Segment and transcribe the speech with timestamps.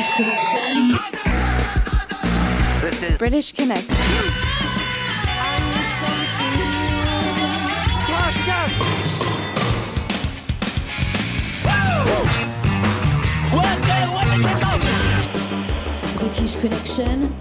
[0.00, 0.98] British Connection.
[2.80, 3.86] This is British Connect.
[16.16, 17.36] British Connection.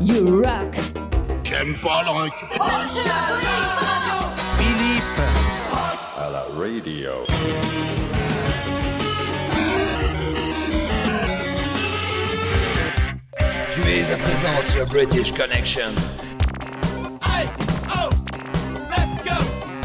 [0.00, 0.74] You rock.
[1.44, 2.34] J'aime pas le rock.
[6.18, 7.24] à la radio.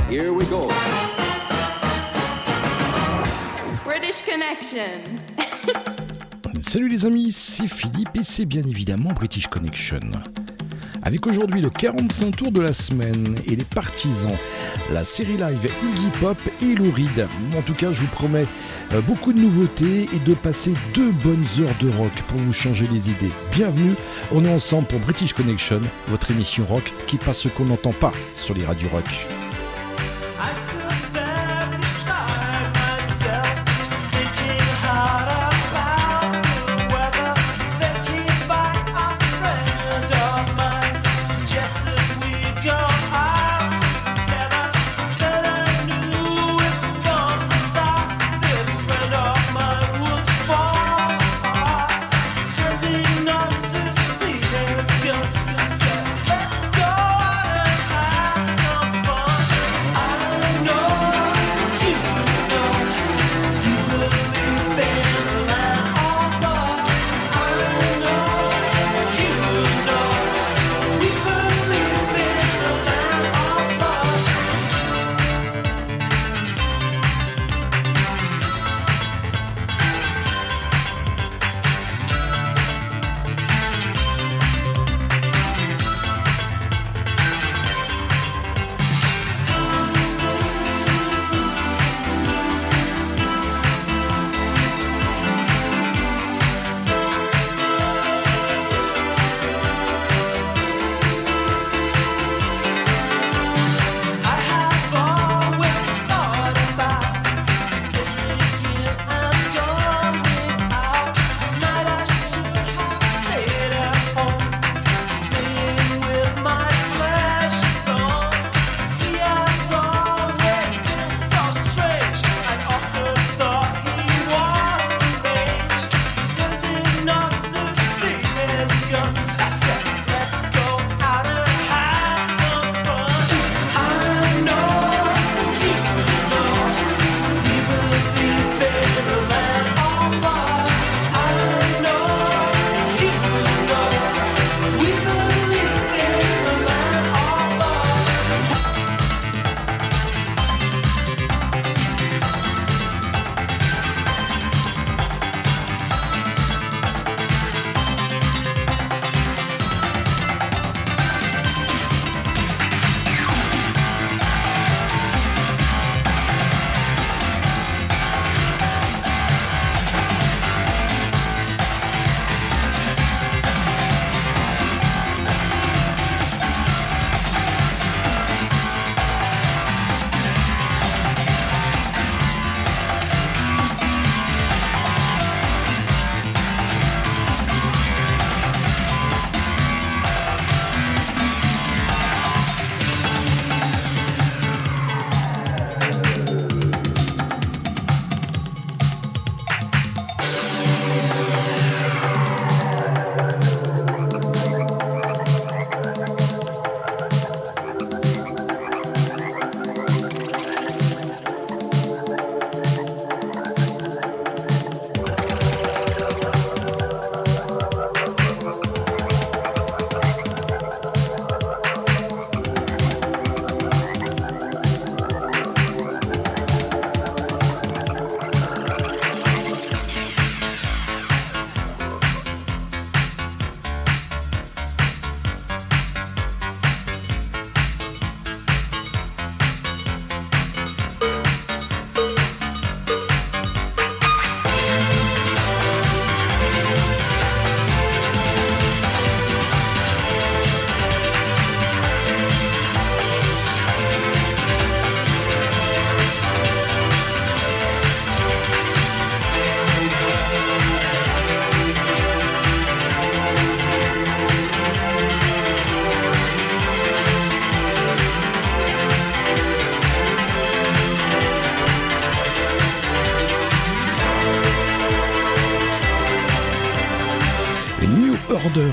[0.10, 0.68] Here we go.
[3.86, 5.02] British Connection.
[6.68, 10.00] Salut les amis, c'est Philippe et c'est bien évidemment British Connection.
[11.04, 14.36] Avec aujourd'hui le 45 tour de la semaine et les partisans,
[14.92, 17.28] la série live Iggy Pop et Lou Reed.
[17.58, 18.46] En tout cas, je vous promets
[18.94, 22.88] euh, beaucoup de nouveautés et de passer deux bonnes heures de rock pour vous changer
[22.92, 23.32] les idées.
[23.52, 23.96] Bienvenue,
[24.32, 28.12] on est ensemble pour British Connection, votre émission rock qui passe ce qu'on n'entend pas
[28.36, 29.37] sur les radios rock.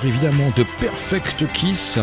[0.05, 1.99] Évidemment, de Perfect Kiss.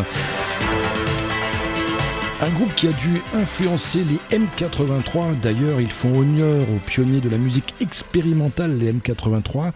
[2.40, 5.38] Un groupe qui a dû influencer les M83.
[5.40, 9.70] D'ailleurs, ils font honneur aux pionniers de la musique expérimentale, les M83,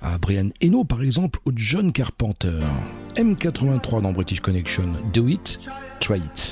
[0.00, 2.60] à Brian Eno par exemple, ou John Carpenter.
[3.16, 4.92] M83 dans British Connection.
[5.12, 5.58] Do it,
[5.98, 6.51] try it.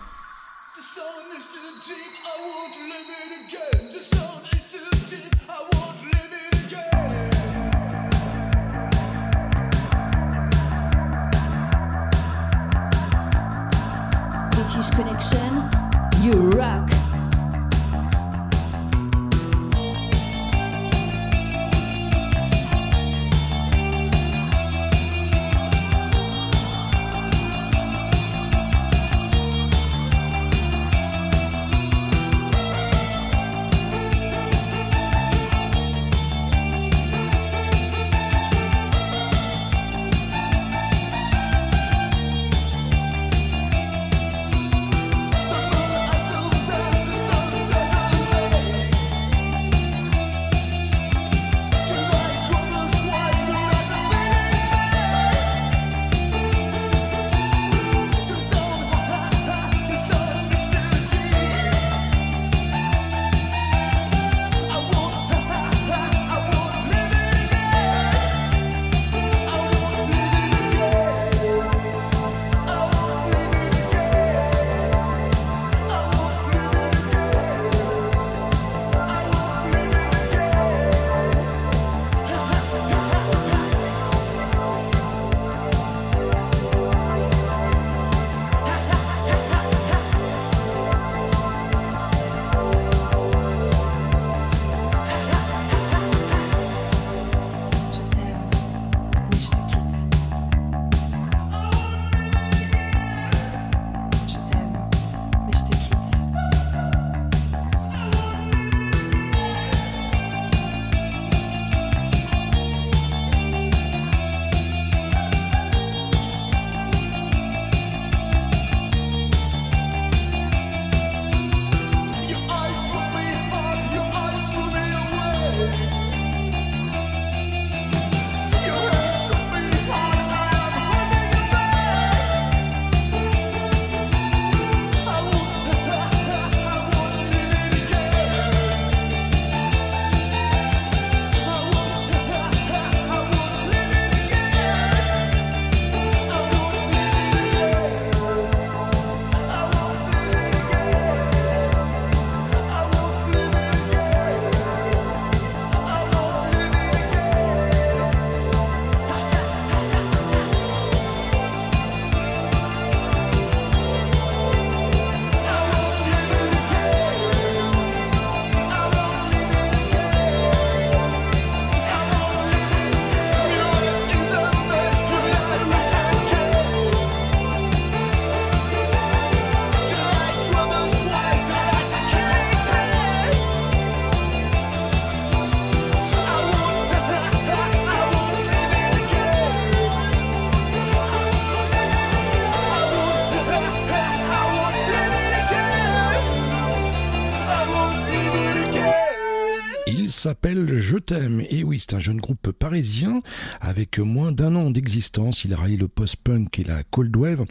[201.53, 203.19] Et oui, c'est un jeune groupe parisien
[203.59, 205.43] avec moins d'un an d'existence.
[205.43, 207.45] Il a rallié le post-punk et la cold wave.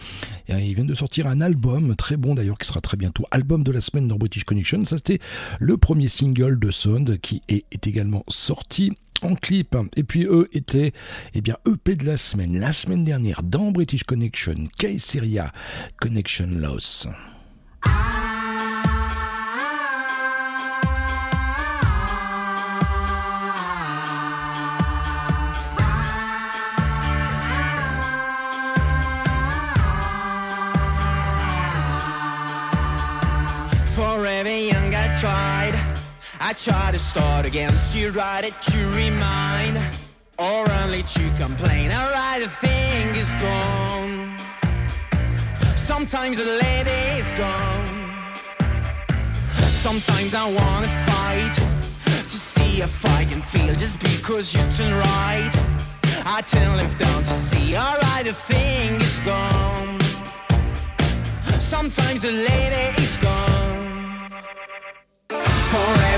[0.49, 3.63] Et il vient de sortir un album très bon d'ailleurs qui sera très bientôt album
[3.63, 4.87] de la semaine dans British Connection.
[4.87, 5.19] Ça c'était
[5.59, 9.77] le premier single de Sound qui est, également sorti en clip.
[9.97, 10.93] Et puis eux étaient,
[11.35, 15.53] eh bien, EP de la semaine, la semaine dernière dans British Connection, Kaiseria
[16.01, 17.07] Connection Loss.
[17.85, 18.20] For
[36.51, 37.73] I try to start again.
[37.95, 39.79] You write it to remind,
[40.37, 41.91] or only to complain.
[41.91, 44.37] Write the thing is gone.
[45.77, 48.35] Sometimes the lady is gone.
[49.71, 51.55] Sometimes I wanna fight
[52.25, 55.53] to see if I can feel just because you turn right.
[56.27, 57.77] I turn left down to see.
[57.77, 60.01] Alright, the thing is gone.
[61.61, 64.33] Sometimes the lady is gone.
[65.71, 66.11] For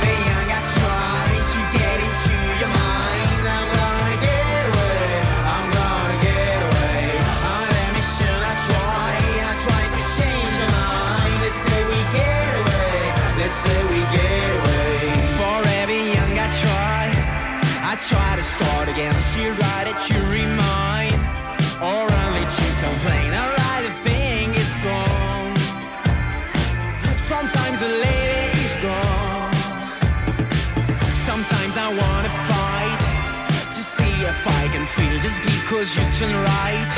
[35.73, 36.91] because you turn right.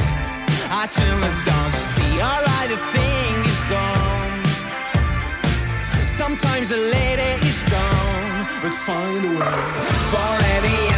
[0.69, 2.15] I turn left down to see.
[2.21, 4.43] Alright, the thing is gone.
[6.09, 9.59] Sometimes the lady is gone, but find a way.
[10.11, 10.94] For every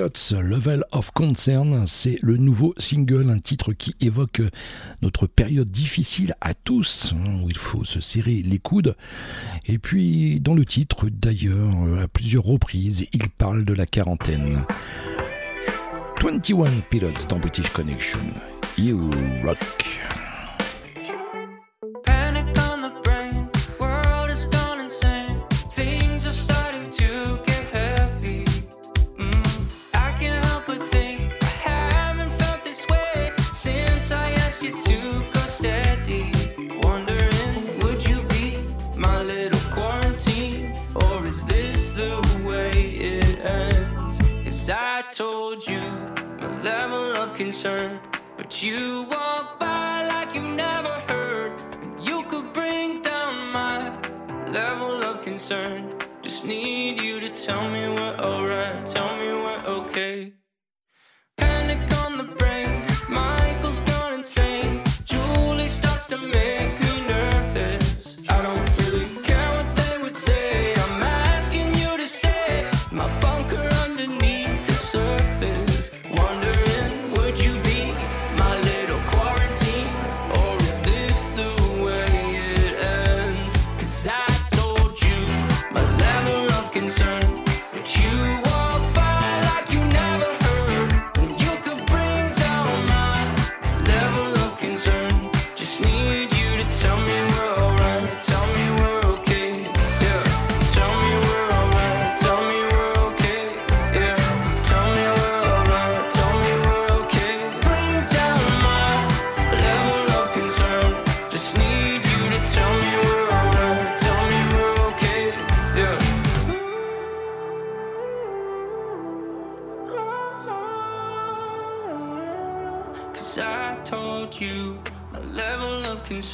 [0.00, 4.40] Level of Concern, c'est le nouveau single, un titre qui évoque
[5.02, 8.96] notre période difficile à tous, hein, où il faut se serrer les coudes.
[9.66, 14.64] Et puis dans le titre d'ailleurs, à plusieurs reprises, il parle de la quarantaine.
[16.22, 18.20] 21 Pilots dans British Connection.
[18.78, 19.10] You
[19.44, 19.58] rock.
[48.62, 51.52] You walk by like you never heard.
[51.98, 53.78] You could bring down my
[54.50, 55.94] level of concern.
[56.20, 60.34] Just need you to tell me we're alright, tell me we're okay.
[61.38, 64.82] Panic on the brain, Michael's gone insane.
[65.04, 66.59] Julie starts to make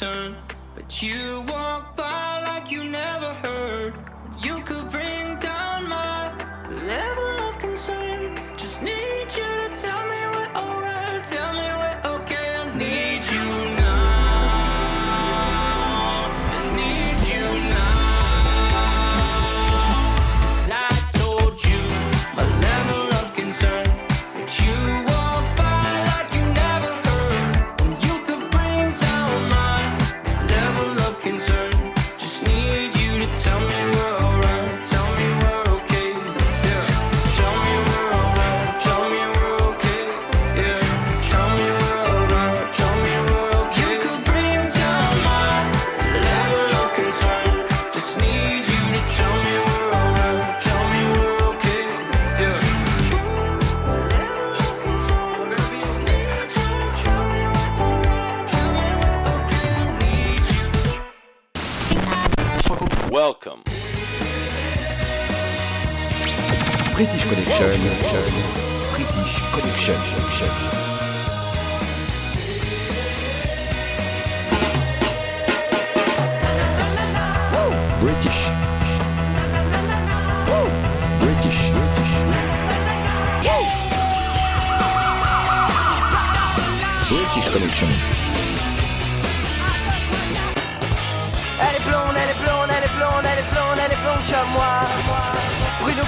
[0.07, 0.35] concern.
[0.75, 3.93] But you walk by like you never heard.
[4.41, 5.37] You could bring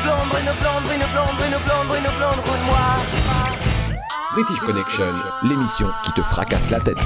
[0.09, 2.77] blonde, Bruno blonde, Bruno blonde, Bruno blonde, Bruno blonde, roule-moi.
[4.33, 6.97] British Connection, l'émission qui te fracasse la tête.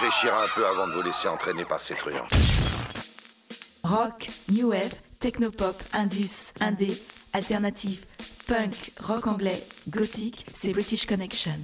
[0.00, 2.26] Réfléchir un peu avant de vous laisser entraîner par ces truands.
[3.84, 7.00] Rock, New Wave, technopop, indus, indé,
[7.32, 8.06] alternatif,
[8.48, 11.58] punk, rock anglais, gothique, c'est British Connection.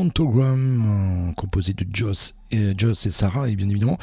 [0.00, 3.98] Fantogram, euh, composé de Joss et, Joss et Sarah, et bien évidemment.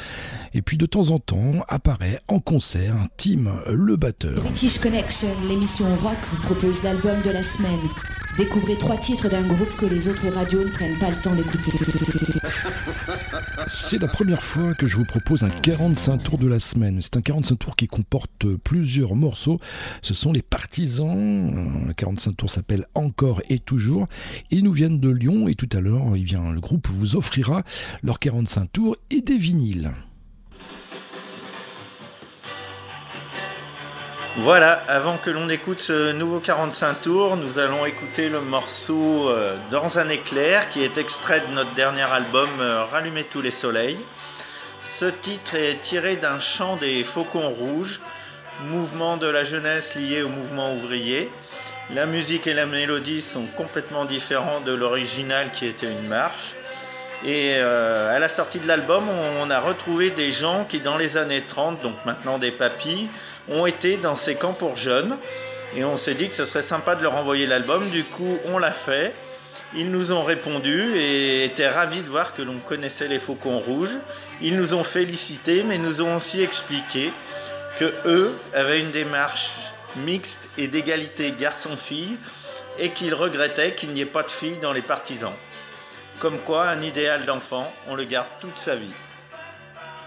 [0.54, 4.34] Et puis de temps en temps apparaît en concert Tim, le batteur.
[4.34, 7.80] British Connection, l'émission rock vous propose l'album de la semaine.
[8.36, 11.72] Découvrez trois titres d'un groupe que les autres radios ne prennent pas le temps d'écouter.
[13.80, 17.00] C'est la première fois que je vous propose un 45 tours de la semaine.
[17.00, 19.60] C'est un 45 tours qui comporte plusieurs morceaux.
[20.02, 21.86] Ce sont les partisans.
[21.86, 24.06] Le 45 tours s'appelle Encore et Toujours.
[24.50, 27.62] Ils nous viennent de Lyon et tout à l'heure, eh le groupe vous offrira
[28.02, 29.92] leurs 45 tours et des vinyles.
[34.42, 39.56] Voilà, avant que l'on écoute ce nouveau 45 tours, nous allons écouter le morceau euh,
[39.72, 43.98] Dans un éclair qui est extrait de notre dernier album euh, Rallumer tous les soleils.
[44.80, 48.00] Ce titre est tiré d'un chant des Faucons Rouges,
[48.62, 51.32] mouvement de la jeunesse lié au mouvement ouvrier.
[51.90, 56.54] La musique et la mélodie sont complètement différents de l'original qui était une marche.
[57.24, 61.16] Et euh, à la sortie de l'album, on, a retrouvé des gens qui, dans les
[61.16, 63.10] années 30, donc maintenant des papis,
[63.48, 65.16] ont été dans ces camps pour jeunes.
[65.74, 67.90] Et on s'est dit que ce serait sympa de leur envoyer l'album.
[67.90, 69.14] Du coup, on l'a fait.
[69.74, 73.96] Ils nous ont répondu et étaient ravis de voir que l'on connaissait les Faucons Rouges.
[74.40, 77.12] Ils nous ont félicités, mais nous ont aussi expliqué
[77.78, 79.50] que eux avaient une démarche
[79.96, 82.16] mixte et d'égalité garçon-fille
[82.78, 85.34] et qu'ils regrettaient qu'il n'y ait pas de filles dans les partisans.
[86.20, 88.94] Comme quoi, un idéal d'enfant, on le garde toute sa vie.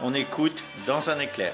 [0.01, 1.53] On écoute dans un éclair.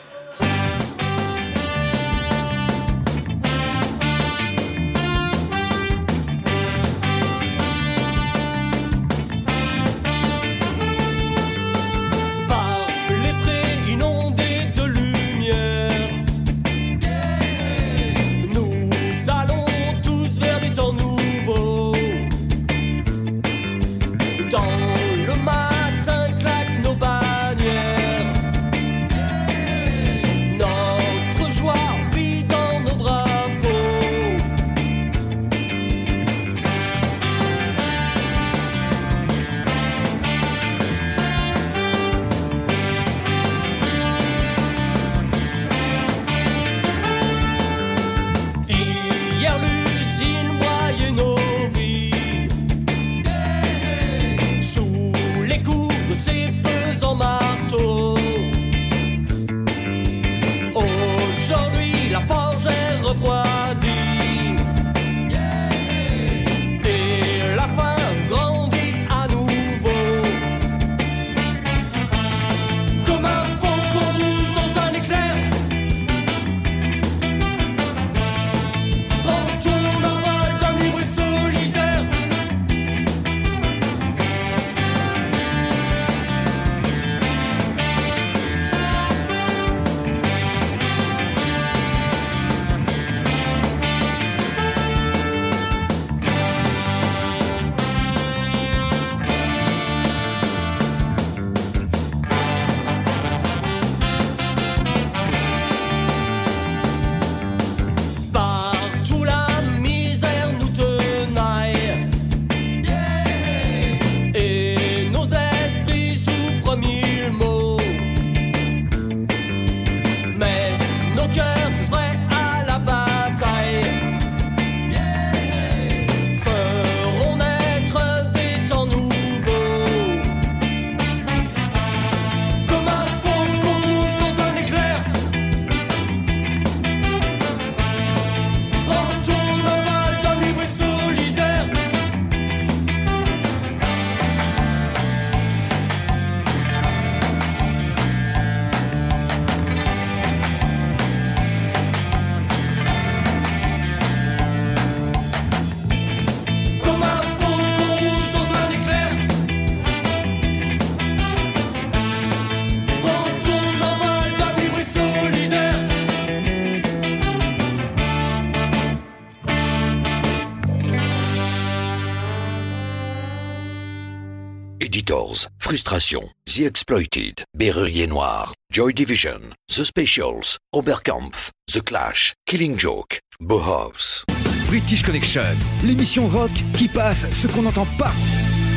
[176.08, 184.24] Frustration, The Exploited, Berrurier Noir, Joy Division, The Specials, Oberkampf, The Clash, Killing Joke, Bauhaus.
[184.67, 188.13] British Connection, l'émission rock qui passe ce qu'on n'entend pas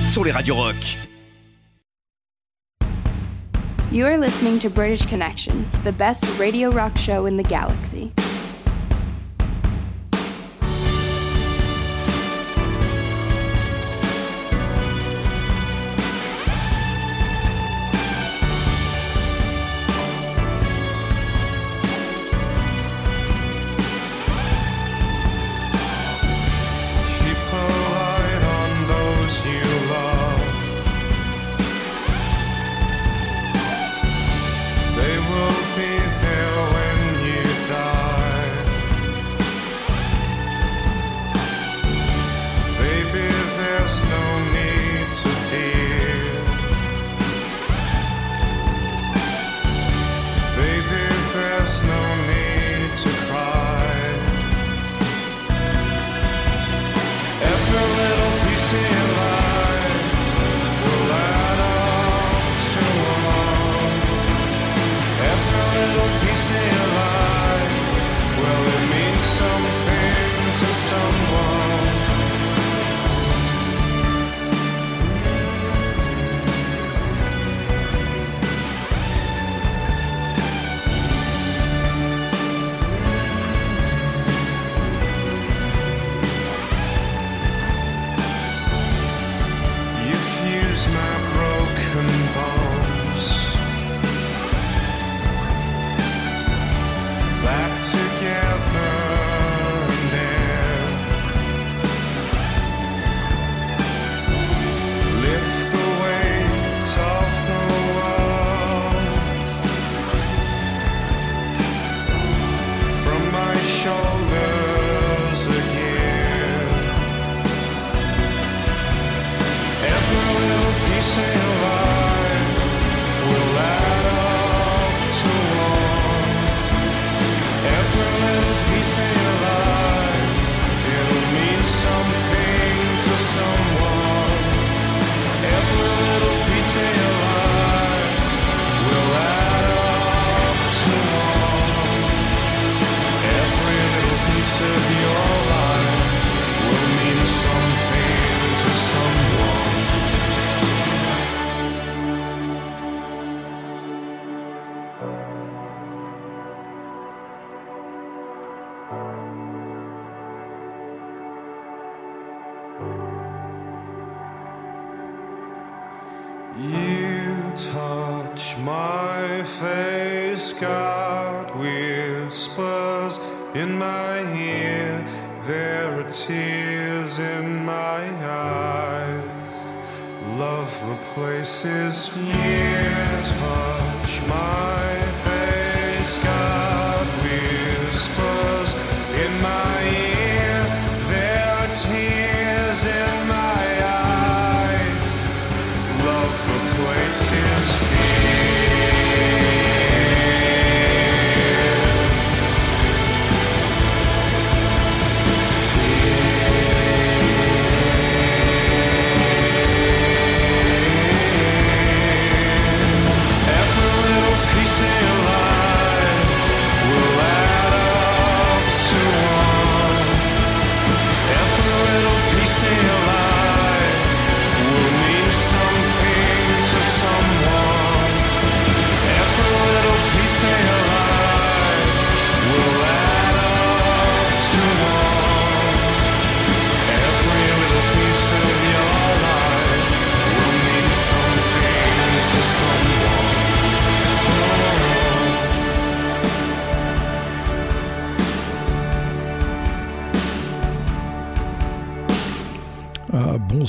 [0.09, 0.77] sur les radios rock.
[3.93, 8.13] You are listening to British Connection, the best radio rock show in the galaxy.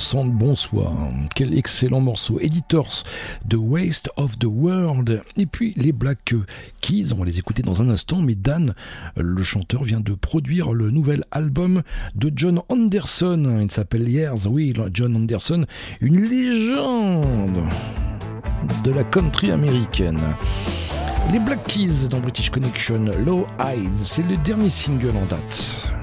[0.01, 0.91] ensemble, bonsoir.
[1.35, 2.39] Quel excellent morceau.
[2.39, 3.03] Editors,
[3.47, 5.21] The Waste of the World.
[5.37, 6.33] Et puis les Black
[6.81, 8.73] Keys, on va les écouter dans un instant, mais Dan,
[9.15, 11.83] le chanteur, vient de produire le nouvel album
[12.15, 13.59] de John Anderson.
[13.61, 15.67] Il s'appelle Years, oui, John Anderson,
[15.99, 17.63] une légende
[18.83, 20.17] de la country américaine.
[21.31, 26.00] Les Black Keys dans British Connection, Low Hide, c'est le dernier single en date.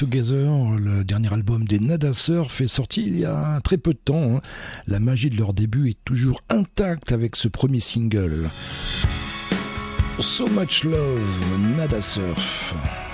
[0.00, 3.98] Together, le dernier album des Nada Surf, est sorti il y a très peu de
[4.02, 4.36] temps.
[4.36, 4.40] Hein.
[4.86, 8.48] La magie de leur début est toujours intacte avec ce premier single.
[10.18, 13.09] So Much Love, Nada Surf.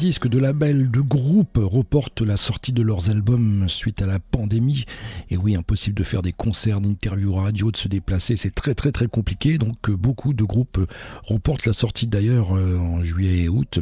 [0.00, 4.86] disques de labels de groupes reportent la sortie de leurs albums suite à la pandémie.
[5.28, 8.92] Et oui, impossible de faire des concerts, d'interviews radio, de se déplacer, c'est très très
[8.92, 9.58] très compliqué.
[9.58, 10.80] Donc euh, beaucoup de groupes
[11.26, 13.80] reportent la sortie d'ailleurs euh, en juillet et août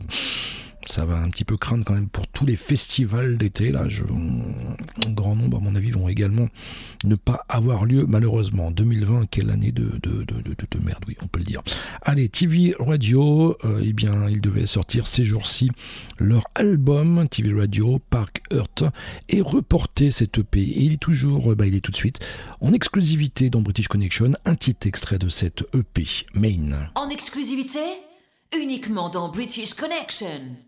[0.89, 3.70] ça va un petit peu craindre quand même pour tous les festivals d'été.
[3.70, 6.49] Là, je, un grand nombre, à mon avis, vont également
[7.05, 8.70] ne pas avoir lieu, malheureusement.
[8.70, 11.62] 2020, quelle année de, de, de, de merde, oui, on peut le dire.
[12.03, 15.70] Allez, TV Radio, euh, eh bien, ils devaient sortir ces jours-ci
[16.18, 18.84] leur album TV Radio, Park Earth,
[19.28, 20.61] et reporter cet EP.
[20.61, 22.20] Et il est toujours, euh, bah, il est tout de suite
[22.61, 26.89] en exclusivité dans British Connection, un petit extrait de cette EP, Main.
[26.95, 27.80] En exclusivité
[28.57, 30.68] Uniquement dans British Connection.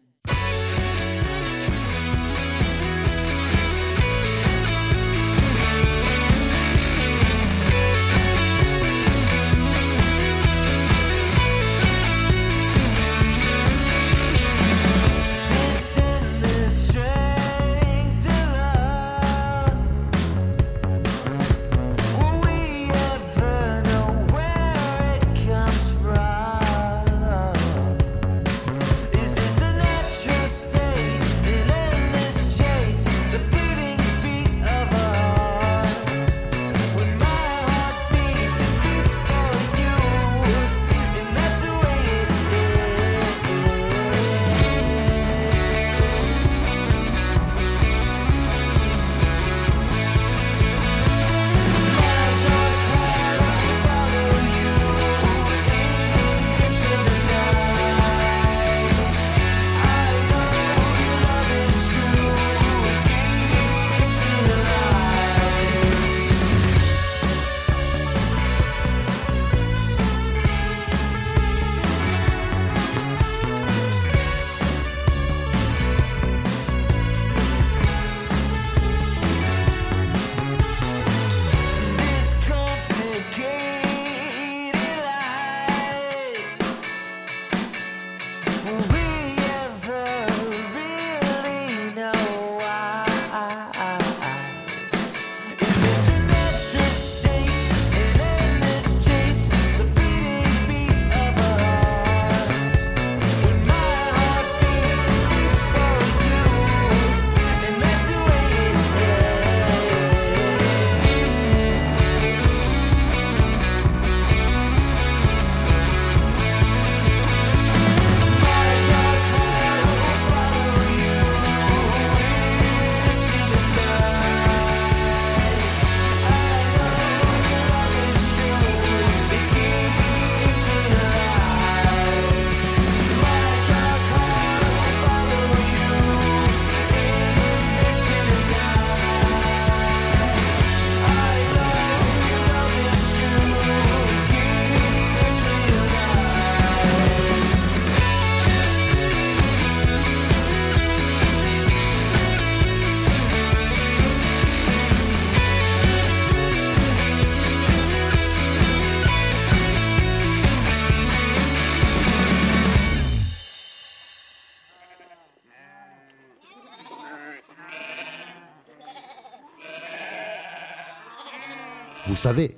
[172.20, 172.54] Savez,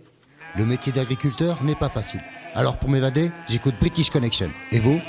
[0.57, 2.21] le métier d'agriculteur n'est pas facile.
[2.55, 4.51] Alors pour m'évader, j'écoute British Connection.
[4.73, 5.01] Et vous?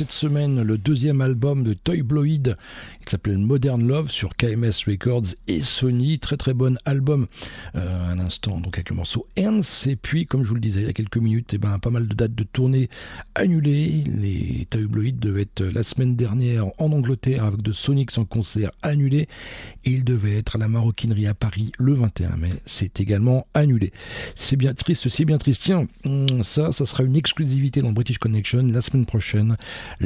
[0.00, 2.54] On sort cette semaine le deuxième album de Toy Bloid.
[3.00, 6.18] Il s'appelle Modern Love sur KMS Records et Sony.
[6.18, 7.26] Très très bon album
[7.74, 9.86] euh, à l'instant, donc avec le morceau Ernst.
[9.86, 11.88] Et puis, comme je vous le disais il y a quelques minutes, eh ben, pas
[11.88, 12.90] mal de dates de tournée
[13.34, 14.04] annulées.
[14.06, 18.72] Les Toy Bloid devaient être la semaine dernière en Angleterre avec de Sonics en concert
[18.82, 19.26] annulé.
[19.86, 22.52] Et il devait être à la Maroquinerie à Paris le 21 mai.
[22.66, 23.90] C'est également annulé.
[24.34, 25.62] C'est bien triste, c'est bien triste.
[25.62, 29.56] Tiens, hum, ça, ça sera une exclusivité dans British Connection la semaine prochaine.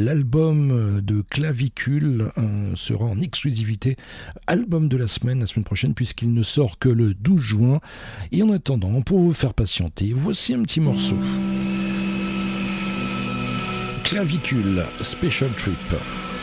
[0.05, 2.31] L'album de Clavicule
[2.75, 3.97] sera en exclusivité
[4.47, 7.81] album de la semaine, la semaine prochaine, puisqu'il ne sort que le 12 juin.
[8.31, 11.17] Et en attendant, pour vous faire patienter, voici un petit morceau.
[14.05, 16.34] Clavicule Special Trip.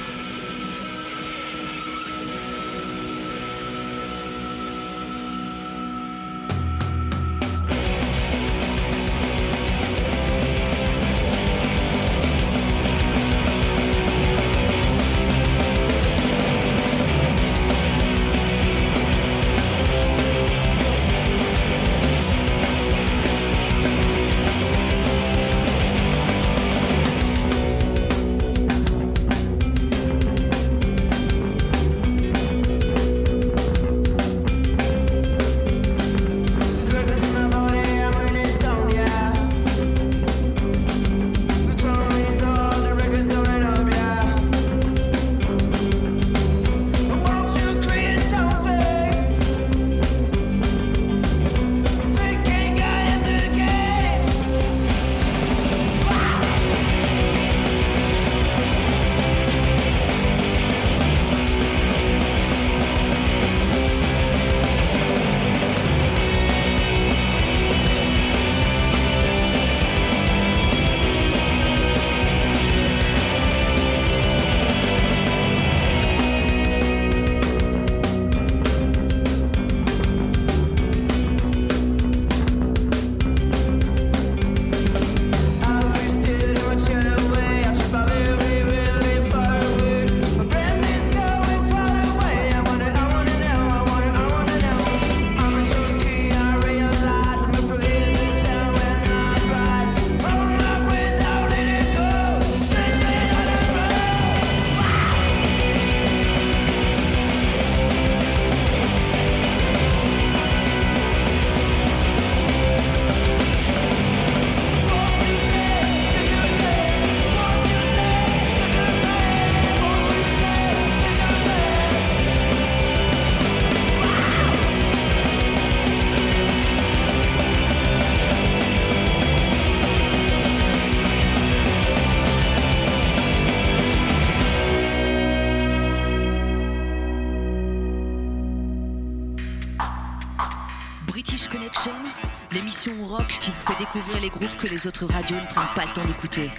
[143.40, 146.06] Qui vous fait découvrir les groupes que les autres radios ne prennent pas le temps
[146.06, 146.50] d'écouter.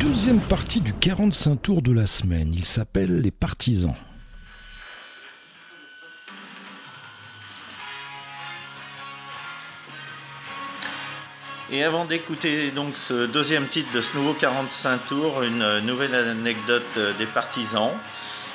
[0.00, 2.52] Deuxième partie du 45 tours de la semaine.
[2.54, 3.94] Il s'appelle Les Partisans.
[11.70, 17.16] Et avant d'écouter donc ce deuxième titre de ce nouveau 45 tours, une nouvelle anecdote
[17.18, 17.92] des partisans.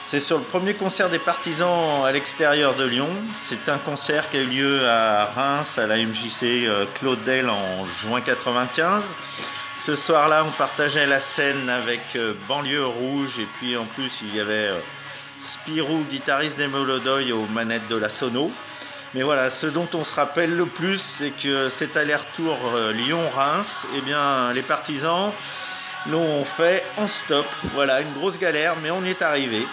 [0.10, 3.16] C'est sur le premier concert des partisans à l'extérieur de Lyon.
[3.46, 7.86] C'est un concert qui a eu lieu à Reims, à la MJC euh, Claudel en
[8.02, 9.04] juin 95.
[9.86, 14.36] Ce soir-là, on partageait la scène avec euh, Banlieue Rouge et puis en plus il
[14.36, 14.80] y avait euh,
[15.42, 18.52] Spirou, guitariste des Molodoy aux manettes de la Sono.
[19.14, 22.58] Mais voilà, ce dont on se rappelle le plus, c'est que cet aller-retour
[22.94, 25.34] Lyon-Reims, eh bien, les partisans
[26.08, 27.46] l'ont fait en stop.
[27.76, 29.68] Voilà, une grosse galère, mais on y est arrivé.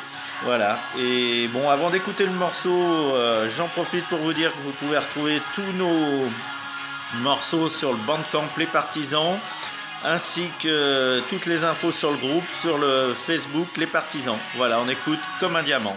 [0.45, 0.79] Voilà.
[0.99, 4.99] Et bon, avant d'écouter le morceau, euh, j'en profite pour vous dire que vous pouvez
[4.99, 6.31] retrouver tous nos
[7.15, 9.39] morceaux sur le Bandcamp Les Partisans,
[10.05, 14.39] ainsi que toutes les infos sur le groupe, sur le Facebook Les Partisans.
[14.57, 15.97] Voilà, on écoute comme un diamant.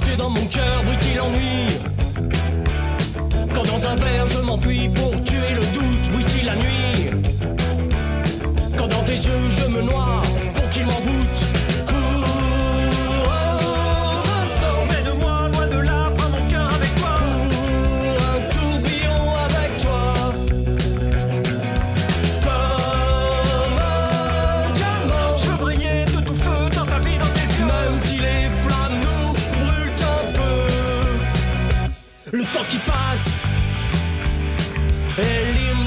[0.00, 1.66] Plantée dans mon cœur, brille-t-il l'ennui
[3.54, 7.10] Quand dans un verre je m'enfuis pour tuer le doute Brille-t-il la nuit.
[8.78, 10.22] Quand dans tes yeux je me noie
[10.54, 11.19] Pour qu'il m'envoûte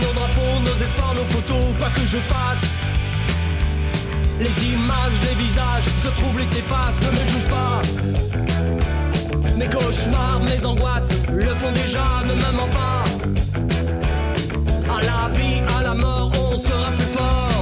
[0.01, 2.77] Nos drapeaux, nos espoirs, nos photos Quoi que je fasse
[4.39, 7.81] les images, les visages se troublent et s'effacent, ne me juge pas.
[9.57, 13.03] Mes cauchemars, mes angoisses le font déjà, ne me mens pas.
[14.91, 17.52] À la vie, à la mort, on sera plus fort.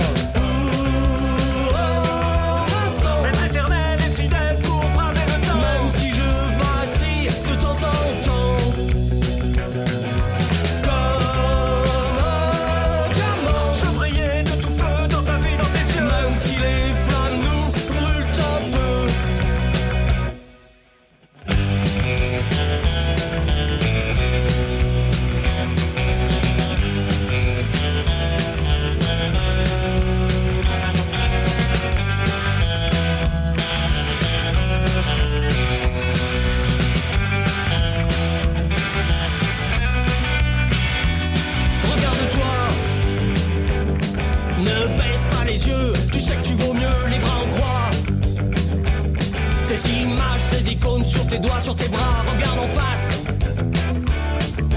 [51.28, 53.22] Tes doigts, sur tes bras, regarde en face.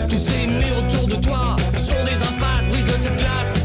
[0.09, 3.65] Tous ces murs autour de toi sont des impasses, brise cette glace.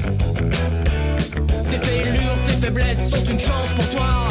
[1.70, 4.29] Tes fêlures, tes faiblesses sont une chance pour toi.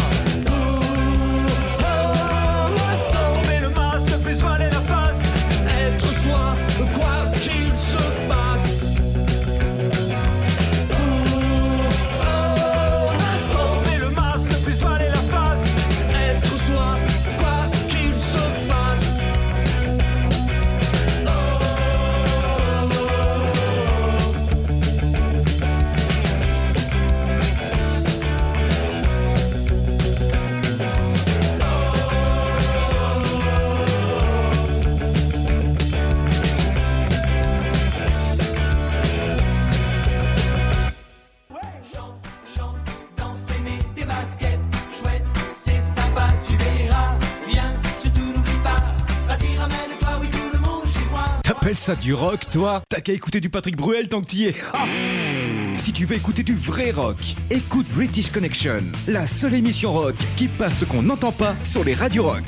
[51.88, 54.54] Ça du rock, toi T'as qu'à écouter du Patrick Bruel tant que t'y es.
[54.74, 54.84] Ah
[55.78, 57.16] si tu veux écouter du vrai rock,
[57.50, 61.94] écoute British Connection, la seule émission rock qui passe ce qu'on n'entend pas sur les
[61.94, 62.44] radios rock.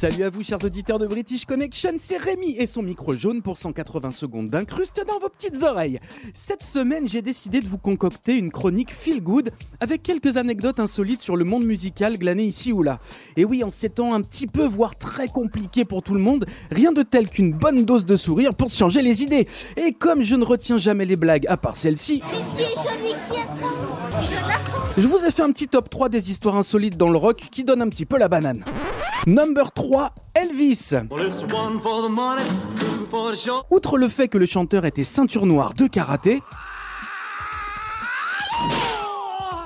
[0.00, 3.58] Salut à vous chers auditeurs de British Connection, c'est Rémi et son micro jaune pour
[3.58, 6.00] 180 secondes d'incruste dans vos petites oreilles.
[6.32, 11.20] Cette semaine, j'ai décidé de vous concocter une chronique feel good avec quelques anecdotes insolites
[11.20, 12.98] sur le monde musical glanées ici ou là.
[13.36, 16.46] Et oui, en ces temps un petit peu voire très compliqués pour tout le monde,
[16.70, 19.46] rien de tel qu'une bonne dose de sourire pour changer les idées.
[19.76, 22.22] Et comme je ne retiens jamais les blagues à part celle-ci,
[24.96, 27.64] je vous ai fait un petit top 3 des histoires insolites dans le rock qui
[27.64, 28.64] donne un petit peu la banane.
[29.26, 29.89] Number 3,
[30.34, 30.92] Elvis.
[33.70, 36.42] Outre le fait que le chanteur était ceinture noire de karaté,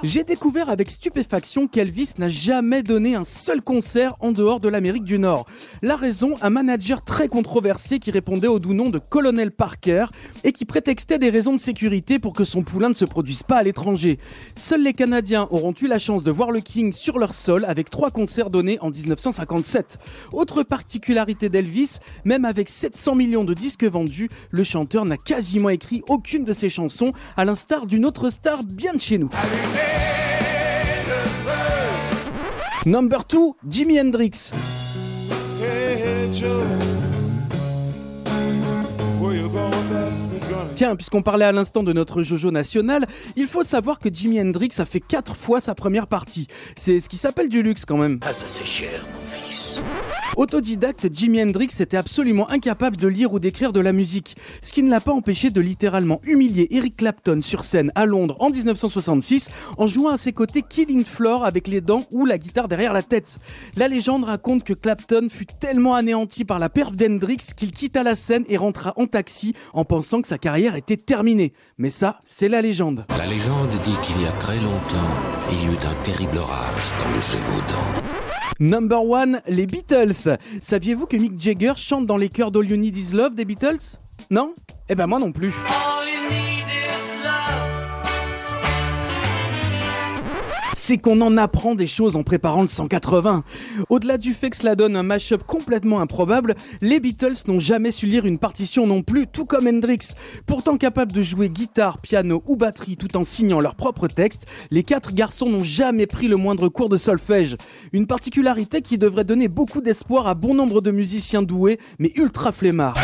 [0.04, 5.04] j'ai découvert avec stupéfaction qu'Elvis n'a jamais donné un seul concert en dehors de l'Amérique
[5.04, 5.46] du Nord.
[5.80, 10.04] La raison, un manager très controversé qui répondait au doux nom de Colonel Parker
[10.44, 13.56] et qui prétextait des raisons de sécurité pour que son poulain ne se produise pas
[13.56, 14.18] à l'étranger.
[14.56, 17.88] Seuls les Canadiens auront eu la chance de voir le King sur leur sol avec
[17.88, 19.96] trois concerts donnés en 1957.
[20.32, 26.02] Autre particularité d'Elvis, même avec 700 millions de disques vendus, le chanteur n'a quasiment écrit
[26.08, 29.30] aucune de ses chansons, à l'instar d'une autre star bien de chez nous.
[32.86, 33.38] Number 2,
[33.68, 34.50] Jimi Hendrix.
[40.74, 44.70] Tiens, puisqu'on parlait à l'instant de notre Jojo national, il faut savoir que Jimi Hendrix
[44.78, 46.46] a fait 4 fois sa première partie.
[46.76, 48.18] C'est ce qui s'appelle du luxe quand même.
[48.22, 48.32] Ah,
[48.64, 49.80] cher, mon fils.
[50.36, 54.82] Autodidacte, Jimi Hendrix était absolument incapable de lire ou d'écrire de la musique, ce qui
[54.82, 59.50] ne l'a pas empêché de littéralement humilier Eric Clapton sur scène à Londres en 1966
[59.78, 63.02] en jouant à ses côtés Killing Floor avec les dents ou la guitare derrière la
[63.02, 63.38] tête.
[63.76, 68.16] La légende raconte que Clapton fut tellement anéanti par la perf d'Hendrix qu'il quitta la
[68.16, 71.52] scène et rentra en taxi en pensant que sa carrière était terminée.
[71.78, 73.06] Mais ça, c'est la légende.
[73.16, 75.10] La légende dit qu'il y a très longtemps,
[75.52, 78.23] il y eut un terrible orage dans le Gévaudan.
[78.60, 80.36] Number one, les Beatles.
[80.60, 83.98] Saviez-vous que Mick Jagger chante dans les chœurs d'All You Need Is Love des Beatles?
[84.30, 84.54] Non?
[84.88, 85.52] Eh ben moi non plus.
[90.84, 93.42] C'est qu'on en apprend des choses en préparant le 180.
[93.88, 98.06] Au-delà du fait que cela donne un mash-up complètement improbable, les Beatles n'ont jamais su
[98.06, 100.10] lire une partition non plus, tout comme Hendrix.
[100.46, 104.82] Pourtant capables de jouer guitare, piano ou batterie tout en signant leurs propres textes, les
[104.82, 107.56] quatre garçons n'ont jamais pris le moindre cours de solfège.
[107.94, 112.52] Une particularité qui devrait donner beaucoup d'espoir à bon nombre de musiciens doués, mais ultra
[112.52, 112.98] flemmards.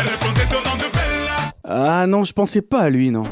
[1.63, 3.23] Ah non, je pensais pas à lui, non.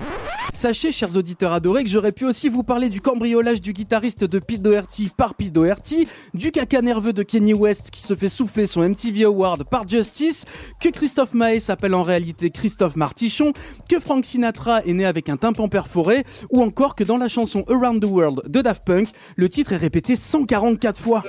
[0.54, 4.40] Sachez, chers auditeurs adorés, que j'aurais pu aussi vous parler du cambriolage du guitariste de
[4.40, 8.66] Pete Doherty par Pete Doherty, du caca nerveux de Kenny West qui se fait souffler
[8.66, 10.46] son MTV Award par Justice,
[10.82, 13.54] que Christophe Maé s'appelle en réalité Christophe Martichon,
[13.88, 17.64] que Frank Sinatra est né avec un tympan perforé, ou encore que dans la chanson
[17.70, 21.24] Around the World de Daft Punk, le titre est répété 144 fois.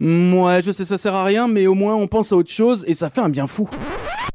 [0.00, 2.84] Moi, je sais ça sert à rien, mais au moins on pense à autre chose
[2.86, 3.68] et ça fait un bien fou.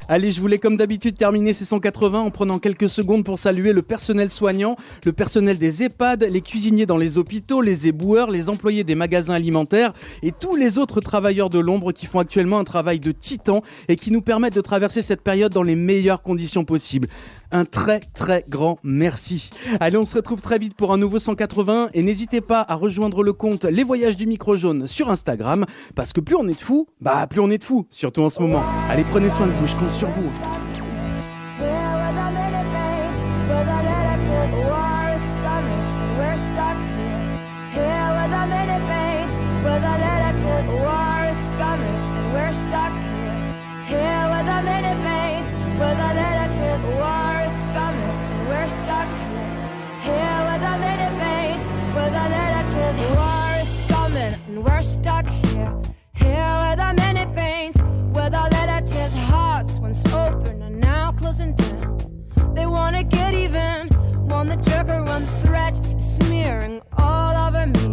[0.08, 3.82] Allez, je voulais comme d'habitude terminer ces 180 en prenant quelques secondes pour saluer le
[3.82, 8.84] personnel soignant, le personnel des EHPAD, les cuisiniers dans les hôpitaux, les éboueurs, les employés
[8.84, 13.00] des magasins alimentaires et tous les autres travailleurs de l'ombre qui font actuellement un travail
[13.00, 17.08] de titan et qui nous permettent de traverser cette période dans les meilleures conditions possibles.
[17.52, 19.50] Un très très grand merci.
[19.80, 23.24] Allez, on se retrouve très vite pour un nouveau 180 et n'hésitez pas à rejoindre
[23.24, 25.66] le compte Les Voyages du Micro Jaune sur Instagram
[25.96, 28.30] parce que plus on est de fous, bah plus on est de fous, surtout en
[28.30, 28.64] ce moment.
[28.90, 30.32] Allez, prenez soin de vous, je compte sur vous.
[48.48, 49.08] We're stuck
[50.06, 51.64] here, with a mini paint,
[51.96, 55.74] with a little chess, war is coming, and we're stuck, here
[56.14, 57.75] here with our many pains,
[58.16, 61.98] with our letter tears, hearts once open and now closing down.
[62.54, 63.90] They wanna get even,
[64.30, 67.88] want the joke or run threat, smearing all over me.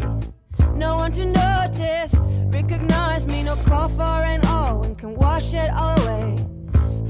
[0.76, 2.14] No one to notice,
[2.52, 6.36] recognize me, no call for an all, and can wash it all away.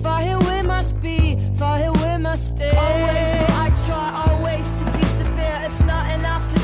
[0.02, 2.70] For here we must be, for here we must stay.
[2.70, 3.30] Always
[3.64, 5.60] I try, always to disappear.
[5.64, 6.61] It's not enough to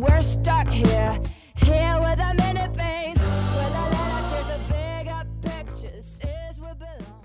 [0.00, 1.20] we're stuck here,
[1.56, 7.24] here where the minute pains, where the letters are bigger pictures is where belong.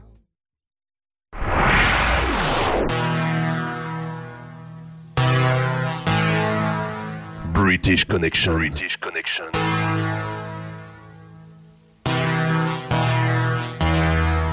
[7.53, 8.55] British Connection.
[8.57, 9.45] British Connection.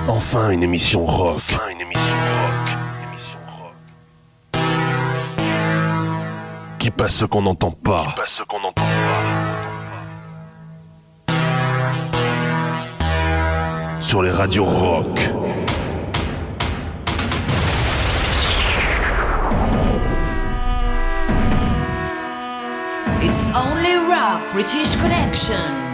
[0.08, 1.36] Enfin une émission rock.
[1.36, 2.49] Enfin une émission rock.
[6.80, 8.06] Qui passe ce qu'on n'entend pas.
[8.06, 8.88] Qui passe ce qu'on n'entend pas.
[14.00, 15.20] Sur les radios rock.
[23.22, 25.89] It's only rock, British Connection.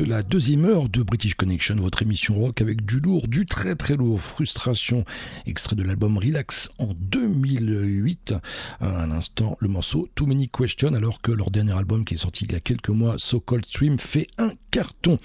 [0.00, 3.94] La deuxième heure de British Connection, votre émission rock avec du lourd, du très très
[3.94, 5.04] lourd, Frustration,
[5.46, 8.34] extrait de l'album Relax en 2008.
[8.80, 12.44] À l'instant, le morceau Too Many Questions, alors que leur dernier album qui est sorti
[12.44, 15.18] il y a quelques mois, So Cold Stream, fait un carton.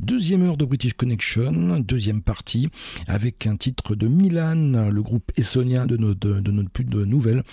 [0.00, 2.68] Deuxième heure de British Connection, deuxième partie,
[3.06, 7.44] avec un titre de Milan, le groupe estonien de notre, de notre plus de nouvelles,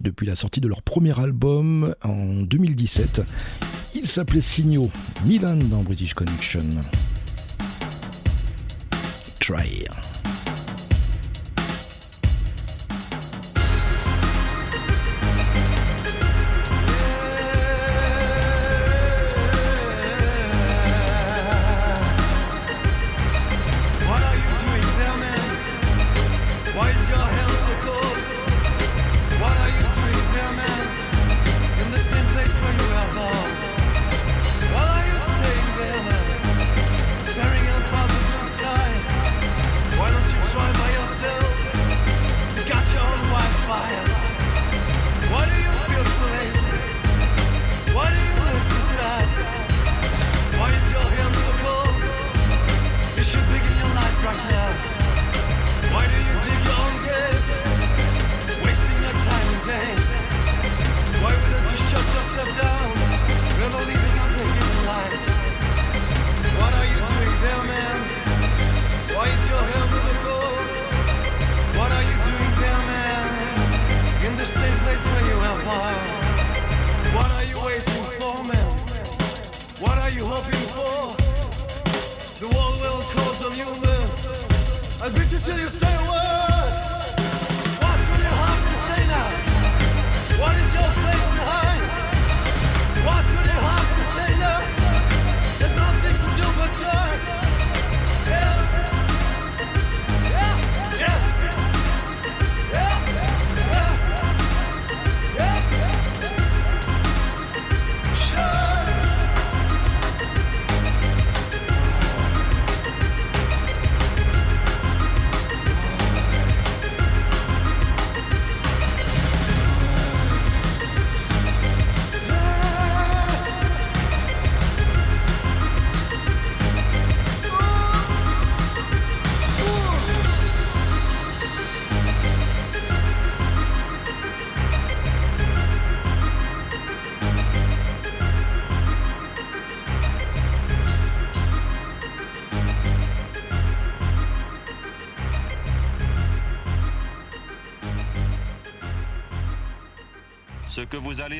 [0.00, 3.22] depuis la sortie de leur premier album en 2017.
[4.02, 4.90] Il s'appelait Signaux,
[5.24, 6.64] Milan dans British Connection.
[9.38, 9.86] Try.
[85.02, 85.81] I'll get you till you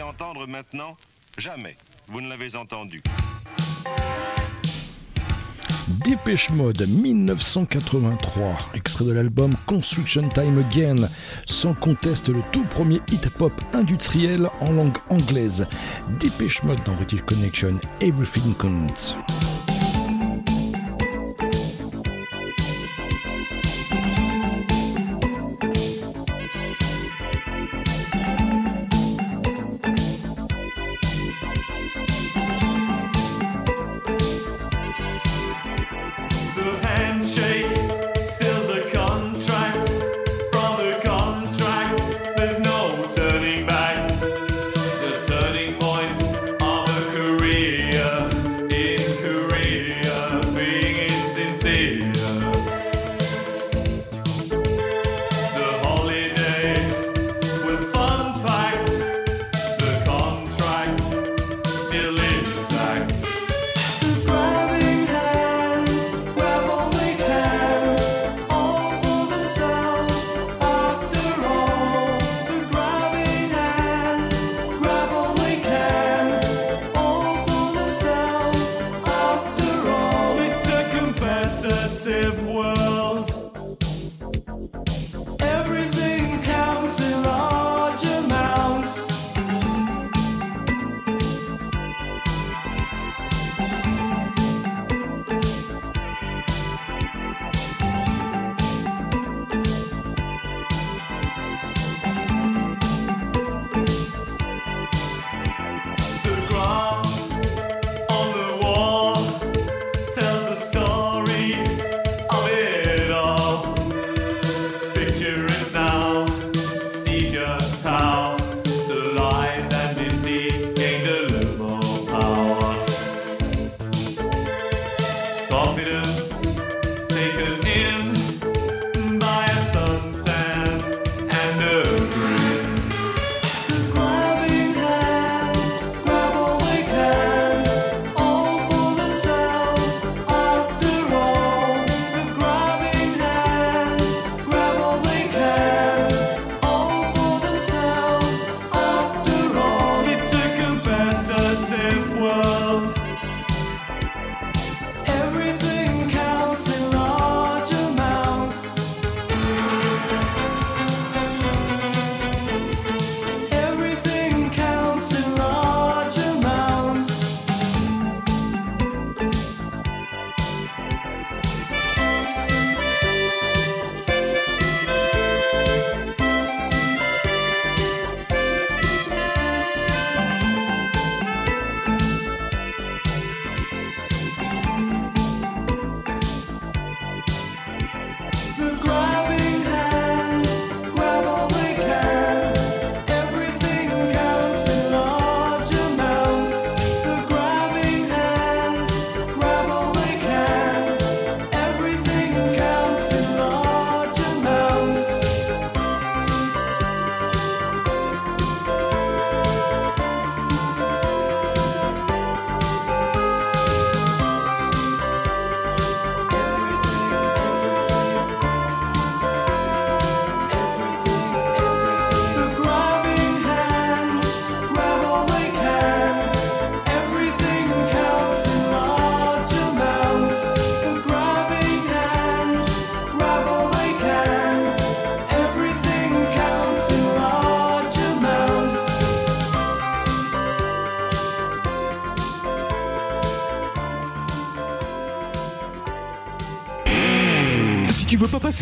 [0.02, 0.96] entendre maintenant,
[1.38, 1.72] jamais
[2.08, 3.02] vous ne l'avez entendu.
[6.04, 11.08] Dépêche Mode 1983, extrait de l'album Construction Time Again,
[11.46, 15.66] sans conteste le tout premier hip-hop industriel en langue anglaise.
[16.20, 19.16] Dépêche Mode dans British Connection, Everything Counts.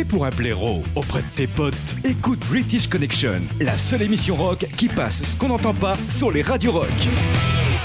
[0.01, 1.75] Passer pour un blaireau auprès de tes potes
[2.05, 6.43] Écoute British Connection, la seule émission rock qui passe ce qu'on n'entend pas sur les
[6.43, 6.89] radios rock.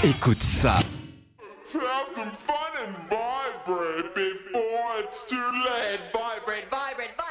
[0.04, 0.76] Écoute ça.
[1.64, 2.14] Vibrate,
[5.26, 7.25] vibrate, vibrate, vibrate.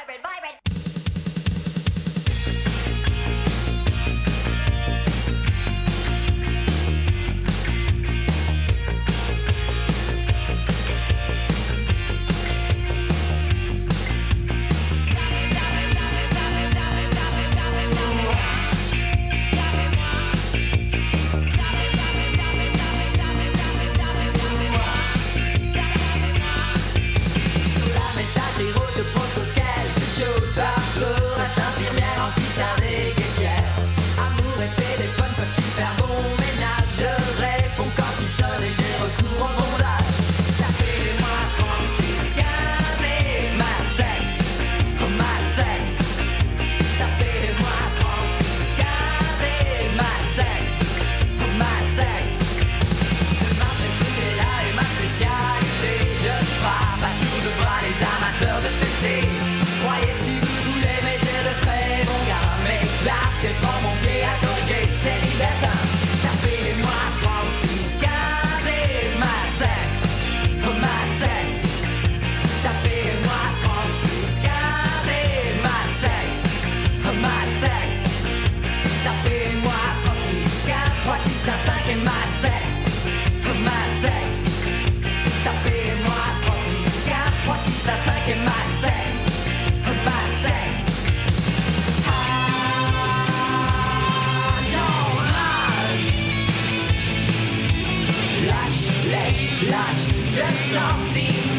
[100.76, 101.55] Je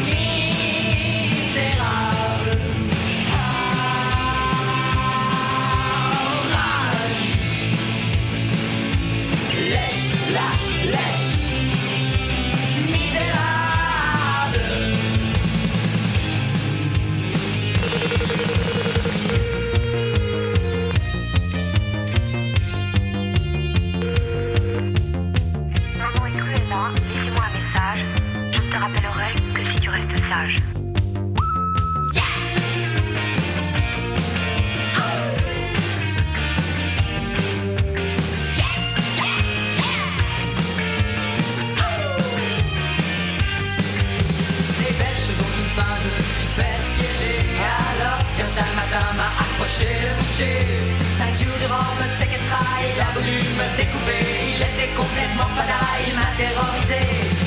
[50.37, 52.59] Cinq jours durant me séquestra,
[52.93, 54.23] il a voulu me découper.
[54.53, 57.46] Il était complètement fada, il m'a terrorisé.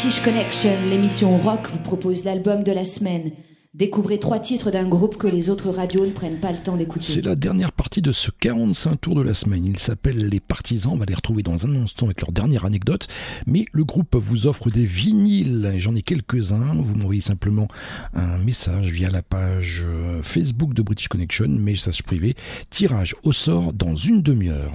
[0.00, 3.32] British Connection, l'émission rock, vous propose l'album de la semaine.
[3.74, 7.04] Découvrez trois titres d'un groupe que les autres radios ne prennent pas le temps d'écouter.
[7.04, 9.66] C'est la dernière partie de ce 45 tours de la semaine.
[9.66, 10.92] Il s'appelle Les Partisans.
[10.92, 13.08] On va les retrouver dans un instant avec leur dernière anecdote.
[13.48, 15.74] Mais le groupe vous offre des vinyles.
[15.78, 16.80] J'en ai quelques-uns.
[16.80, 17.66] Vous m'envoyez simplement
[18.14, 22.36] un message via la page euh, Facebook de British Connection, message privé.
[22.70, 24.72] Tirage au sort dans une demi-heure.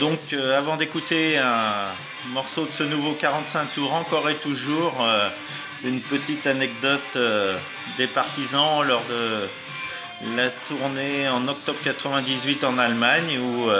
[0.00, 1.92] Donc, euh, avant d'écouter un
[2.28, 5.28] morceau de ce nouveau 45 tours, encore et toujours, euh,
[5.82, 7.58] une petite anecdote euh,
[7.96, 9.48] des partisans lors de
[10.36, 13.70] la tournée en octobre 98 en Allemagne où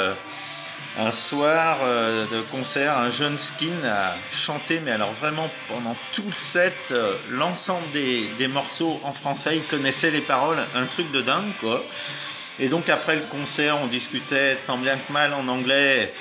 [0.96, 6.32] un soir de concert, un jeune skin a chanté, mais alors vraiment pendant tout le
[6.32, 6.94] set,
[7.28, 11.82] l'ensemble des, des morceaux en français, il connaissait les paroles, un truc de dingue quoi.
[12.58, 16.12] Et donc après le concert, on discutait tant bien que mal en anglais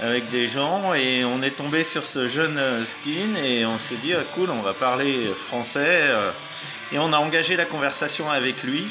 [0.00, 3.96] avec des gens et on est tombé sur ce jeune euh, skin et on s'est
[4.02, 6.32] dit ah, cool, on va parler français euh,
[6.90, 8.86] et on a engagé la conversation avec lui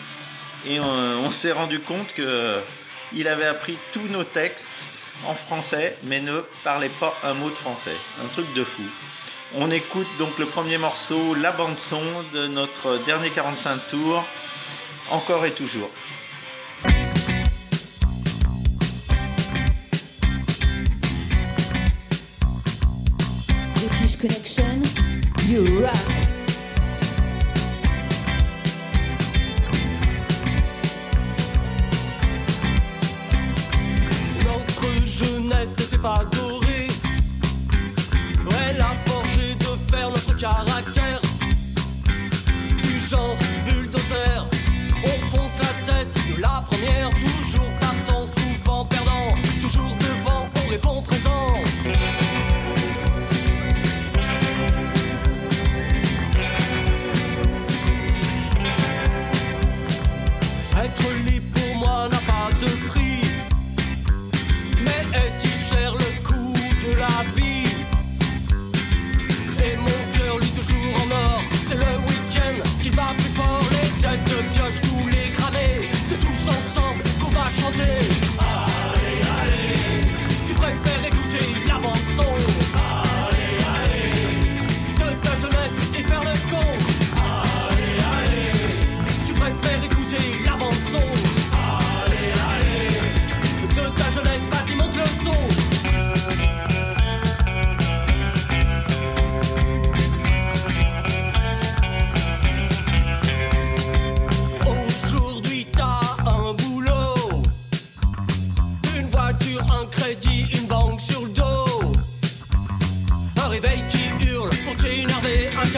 [0.65, 2.61] et on, on s'est rendu compte que
[3.15, 4.85] il avait appris tous nos textes
[5.25, 7.95] en français, mais ne parlait pas un mot de français.
[8.23, 8.83] Un truc de fou.
[9.55, 14.23] On écoute donc le premier morceau, la bande son de notre dernier 45 tours,
[15.11, 15.89] encore et toujours.
[24.23, 24.81] Connection,
[25.49, 25.93] you rock.
[34.45, 36.87] Notre jeunesse n'était pas dorée.
[38.65, 41.19] Elle a forgé de faire notre caractère.
[42.81, 43.35] Du genre
[43.65, 44.47] bulldozer,
[45.03, 47.09] on fonce la tête de la première.
[47.09, 49.35] Toujours partant, souvent perdant.
[49.61, 51.03] Toujours devant, on répond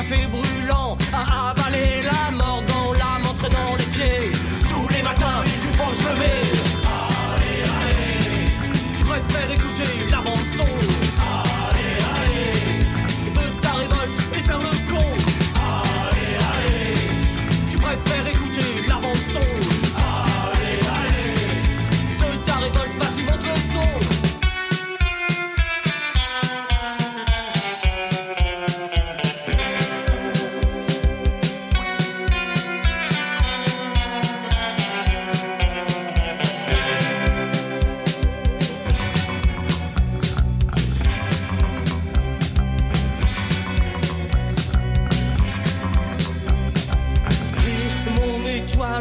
[0.08, 0.98] café brûlant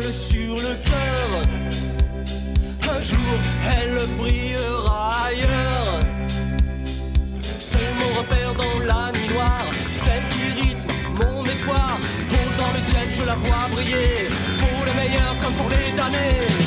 [0.00, 1.42] sur le cœur.
[2.82, 3.38] Un jour,
[3.78, 6.00] elle brillera ailleurs.
[7.60, 11.98] C'est mon repère dans la nuit noire, celle qui rythme mon espoir.
[12.32, 14.28] Haut dans le ciel, je la vois briller.
[14.58, 16.63] Pour les meilleurs comme pour les damnés.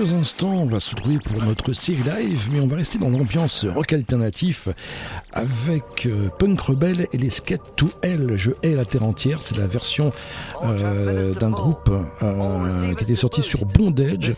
[0.00, 3.10] Quelques instants, on va se retrouver pour notre série live, mais on va rester dans
[3.10, 4.68] l'ambiance rock alternatif
[5.32, 8.32] avec euh, Punk Rebel et les Skate to Hell.
[8.34, 9.42] Je hais la terre entière.
[9.42, 10.12] C'est la version
[10.64, 11.90] euh, d'un groupe
[12.22, 14.32] euh, qui était sorti sur Bondage.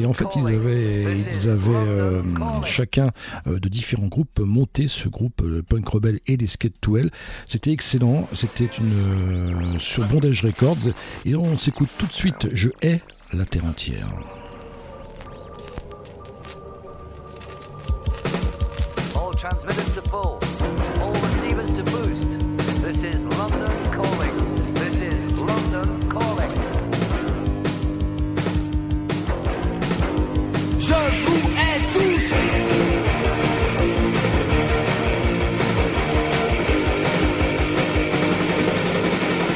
[0.00, 2.22] Et en fait, ils avaient,
[2.64, 3.10] chacun
[3.46, 7.10] de différents groupes monté ce groupe Punk Rebel et les Skate to Hell.
[7.46, 8.28] C'était excellent.
[8.34, 10.92] C'était une sur Bondage Records.
[11.24, 12.48] Et on s'écoute tout de suite.
[12.52, 13.00] Je hais
[13.32, 14.08] la terre entière.
[20.22, 22.30] All receivers to boost.
[22.82, 24.34] This is London calling.
[24.74, 26.52] This is London calling.
[30.88, 30.94] Je
[31.24, 32.26] vous hais tous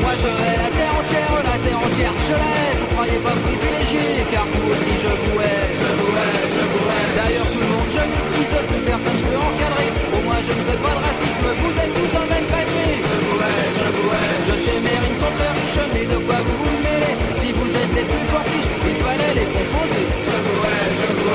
[0.01, 3.37] Moi je hais la terre entière, la terre entière je la hais Vous croyez pas
[3.45, 7.61] privilégié, car vous aussi je vous hais Je vous hais, je vous hais D'ailleurs tout
[7.61, 8.80] le monde je m'écoute, plus
[10.43, 12.93] je ne fais pas de racisme, vous êtes tous dans le même panier.
[13.09, 13.39] Je vous
[13.77, 14.39] je vous hais.
[14.49, 17.15] Je sais, mes rimes sont très riches, mais de quoi vous vous mêlez?
[17.41, 20.05] Si vous êtes les plus forts riches, il fallait les composer.
[20.27, 20.59] Je vous
[20.99, 21.31] je vous.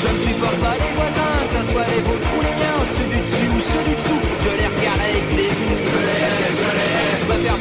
[0.00, 2.37] Je ne supporte pas les voisins, que ce soit les vôtres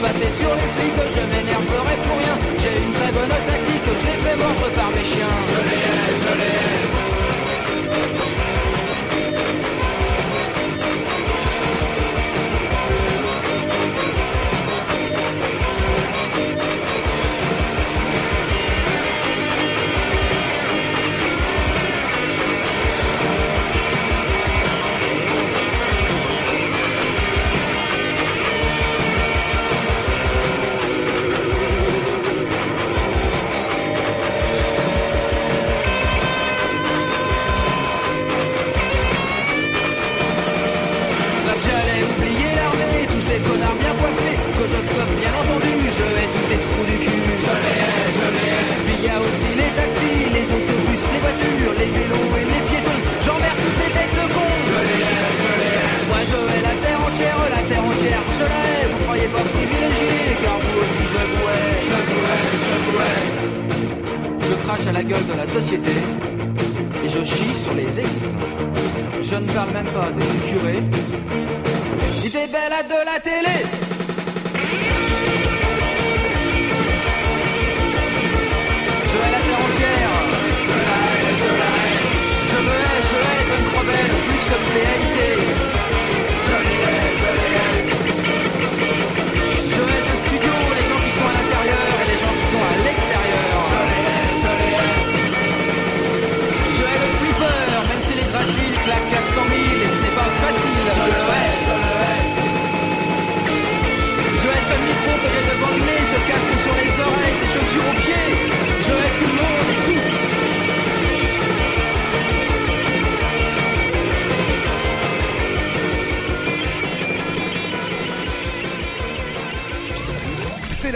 [0.02, 2.38] passer sur les flics, je m'énerverai pour rien.
[2.60, 5.36] J'ai une très bonne attaque, je l'ai fait mordre par mes chiens.
[5.52, 6.77] Je l'ai, je l'ai.
[58.38, 61.98] Bachelet, vous croyez pas privilégié, car vous aussi je jouais, je
[62.66, 63.18] je jouais.
[64.42, 65.92] Je crache à la gueule de la société
[67.04, 68.36] et je chie sur les églises.
[69.24, 70.84] Je ne parle même pas des curés,
[72.24, 73.97] ni des belles à de la télé.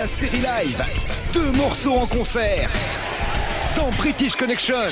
[0.01, 0.83] la série live.
[1.31, 2.71] Deux morceaux en concert.
[3.75, 4.89] Dans British Connection.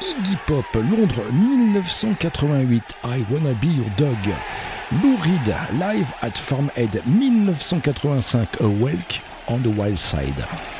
[0.00, 2.82] Iggy Pop, Londres 1988.
[3.04, 4.16] I Wanna Be Your Dog.
[5.02, 8.48] Lou Reed, live at Farmhead 1985.
[8.60, 10.79] A Walk on the Wild Side.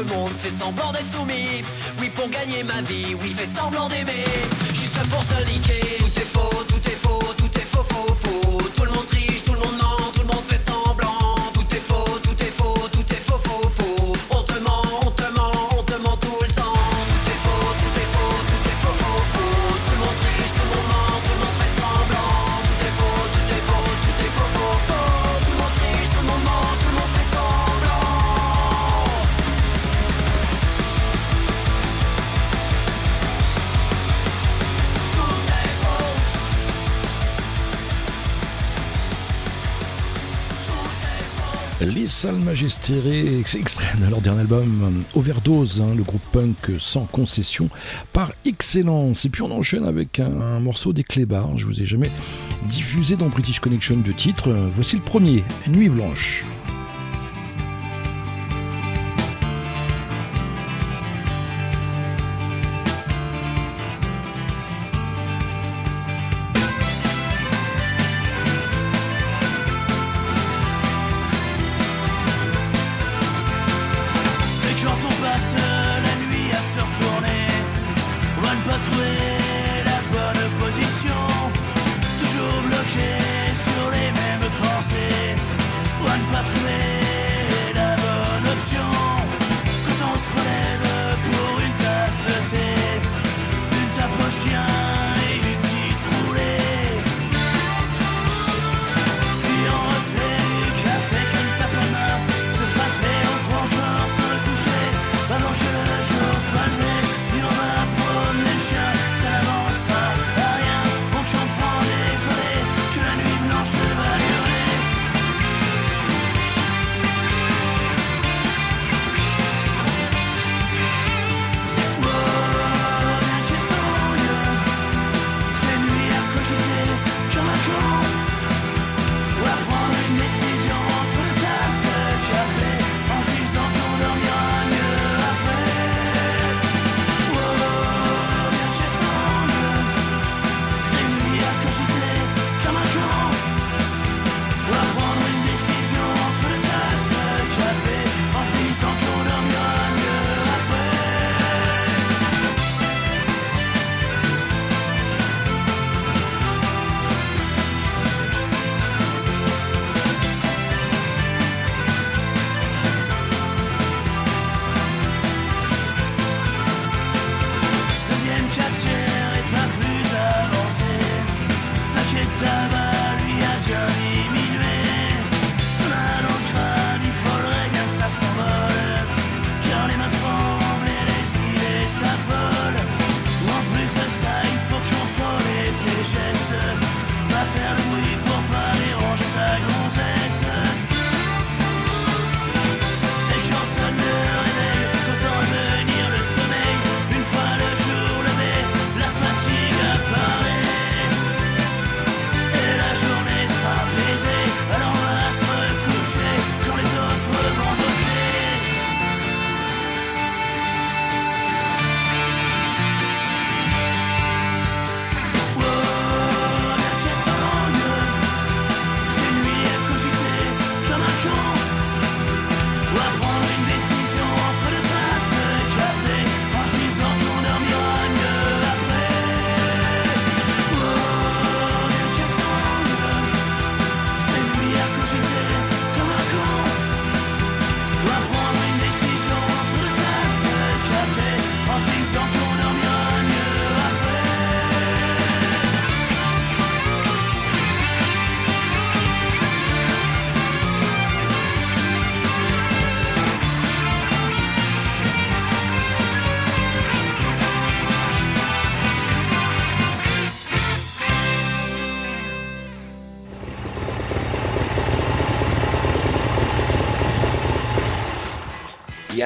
[0.00, 1.62] ce monde fait semblant d'être soumis.
[2.00, 4.24] Oui pour gagner ma vie, oui fait semblant d'aimer.
[4.72, 5.99] Juste pour te niquer.
[42.62, 47.68] message estiré extrait de leur dernier album euh, Overdose, hein, le groupe punk sans concession
[48.12, 49.24] par excellence.
[49.24, 52.10] Et puis on enchaîne avec un, morceau des Clébards, je vous ai jamais
[52.64, 54.48] diffusé dans British Connection de titre.
[54.48, 56.44] Euh, voici le premier, Nuit Blanche.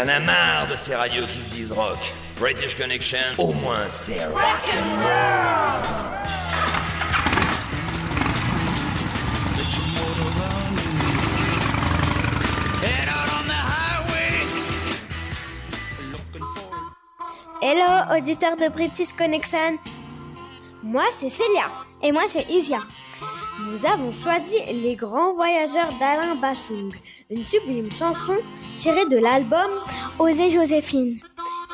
[0.05, 1.99] en a marre de ces radios qui se disent rock.
[2.39, 5.95] British Connection, au moins c'est rock and.
[17.63, 19.79] Hello, auditeurs de British Connection.
[20.83, 21.71] Moi, c'est Celia
[22.03, 22.81] Et moi, c'est Isia.
[23.61, 26.93] Nous avons choisi Les Grands Voyageurs d'Alain Bachung,
[27.31, 28.37] une sublime chanson
[28.77, 29.71] tirée de l'album
[30.19, 31.21] Osez Joséphine,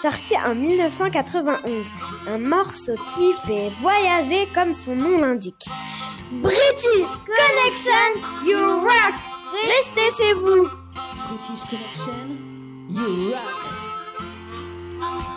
[0.02, 1.89] sorti en 1991.
[2.28, 5.69] Un morceau qui fait voyager comme son nom l'indique.
[6.31, 9.15] British Connection, you rock!
[9.65, 10.69] Restez chez vous!
[11.28, 12.12] British Connection,
[12.90, 15.30] you rock.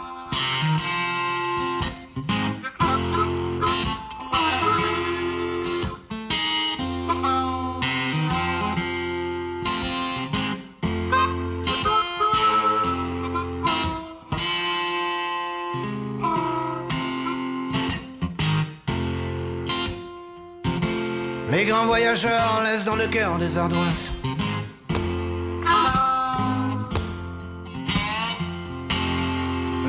[21.83, 24.13] Les grands voyageurs laissent dans le cœur des ardoises.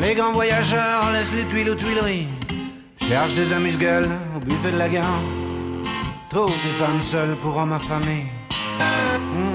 [0.01, 2.27] Les grands voyageurs laissent les tuiles aux tuileries.
[3.01, 5.23] Cherchent des amuse-gueules au buffet de la gare.
[6.31, 8.25] Trop des femmes seules pour en m'affamer.
[8.81, 9.55] Hmm.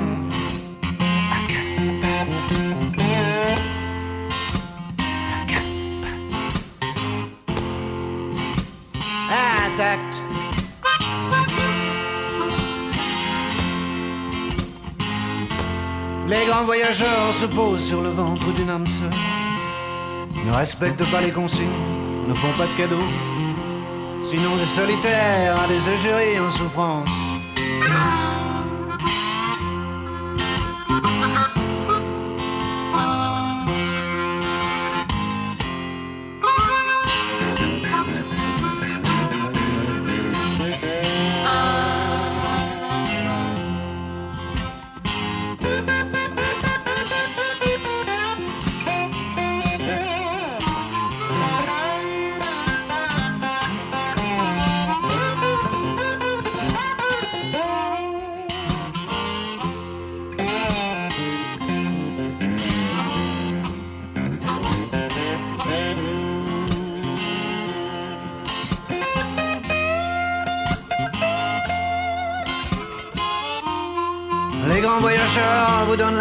[16.29, 19.09] Les grands voyageurs se posent sur le ventre d'une âme seule.
[20.45, 21.67] Ne respectent pas les consignes,
[22.27, 23.09] ne font pas de cadeaux.
[24.21, 27.09] Sinon des solitaires à des égéries en souffrance.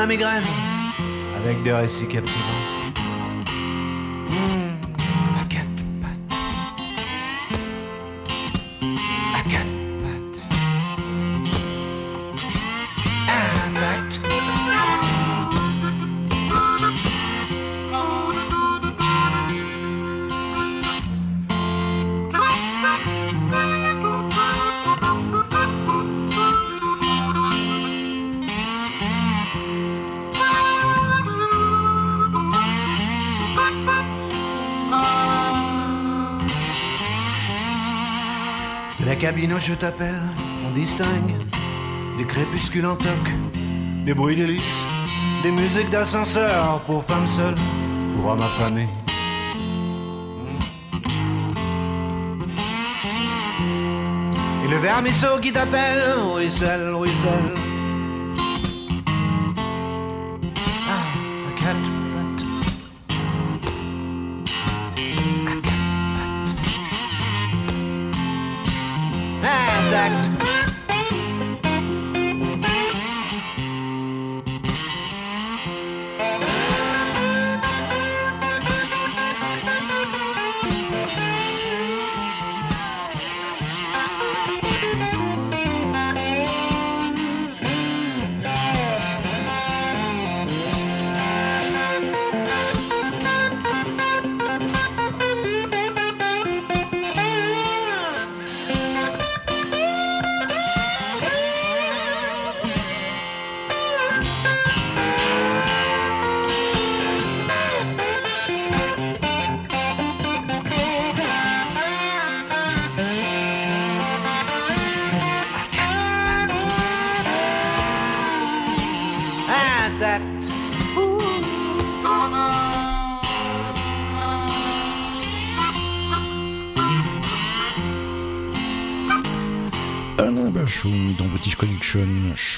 [0.00, 2.57] Avec des récits captivants.
[39.46, 40.20] De je t'appelle,
[40.66, 41.36] on distingue
[42.18, 43.24] des crépuscules en toc,
[44.04, 44.82] des bruits d'hélice,
[45.44, 47.54] des musiques d'ascenseur pour femmes seules,
[48.16, 48.88] pour hommes affamés.
[54.64, 56.02] Et le vermisseau qui t'appelle,
[56.34, 57.57] ruisselle, ruisselle.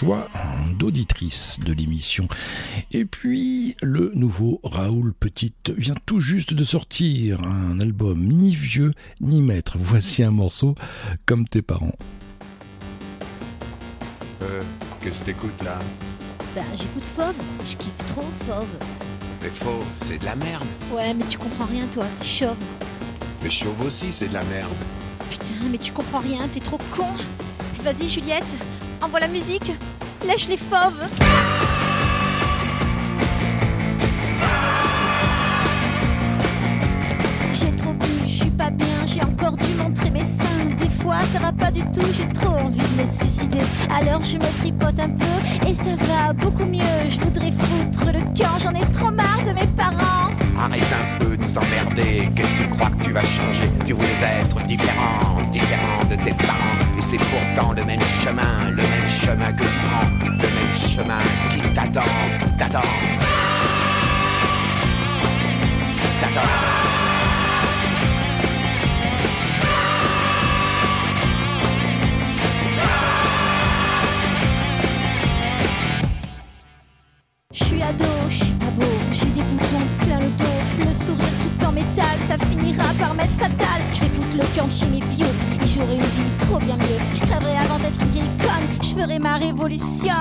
[0.01, 0.28] Choix
[0.78, 2.27] d'auditrice de l'émission.
[2.90, 8.94] Et puis, le nouveau Raoul Petite vient tout juste de sortir un album ni vieux
[9.20, 9.74] ni maître.
[9.77, 10.74] Voici un morceau
[11.27, 11.97] comme tes parents.
[14.40, 14.62] Euh,
[15.02, 15.78] qu'est-ce que t'écoutes là?
[16.55, 17.36] Ben, j'écoute Fauve.
[17.66, 18.74] Je kiffe trop Fauve.
[19.43, 20.66] Mais faux, c'est de la merde.
[20.94, 22.06] Ouais, mais tu comprends rien, toi.
[22.16, 22.56] T'es chauve.
[23.43, 24.72] Mais chauve aussi, c'est de la merde.
[25.28, 26.48] Putain, mais tu comprends rien.
[26.48, 27.12] T'es trop con.
[27.82, 28.55] Vas-y, Juliette,
[29.02, 29.72] envoie la musique.
[30.27, 31.06] Lèche les fauves.
[37.52, 40.47] J'ai trop bu, je suis pas bien, j'ai encore dû montrer mes seins.
[40.78, 43.60] Des fois, ça va pas du tout, j'ai trop envie de me suicider.
[43.90, 46.85] Alors je me tripote un peu et ça va beaucoup mieux.
[47.09, 50.31] Je voudrais foutre le camp, j'en ai trop marre de mes parents.
[50.59, 52.28] Arrête un peu de nous emmerder.
[52.36, 53.70] Qu'est-ce que tu crois que tu vas changer?
[53.86, 54.09] Tu voulais
[54.43, 56.80] être différent, différent de tes parents.
[57.02, 61.18] C'est pourtant le même chemin, le même chemin que tu prends, le même chemin
[61.51, 62.02] qui t'attend,
[62.56, 62.81] t'attend.
[66.20, 66.40] T'attend.
[77.52, 81.24] Je suis ado, je suis pas beau, j'ai des boutons plein le dos, le sourire
[81.40, 83.81] tout en métal, ça finira par m'être fatal.
[83.93, 87.01] Je vais foutre le camp chez mes vieux et j'aurai une vie trop bien mieux.
[87.15, 90.15] Je crèverai avant d'être une vieille conne, je ferai ma révolution.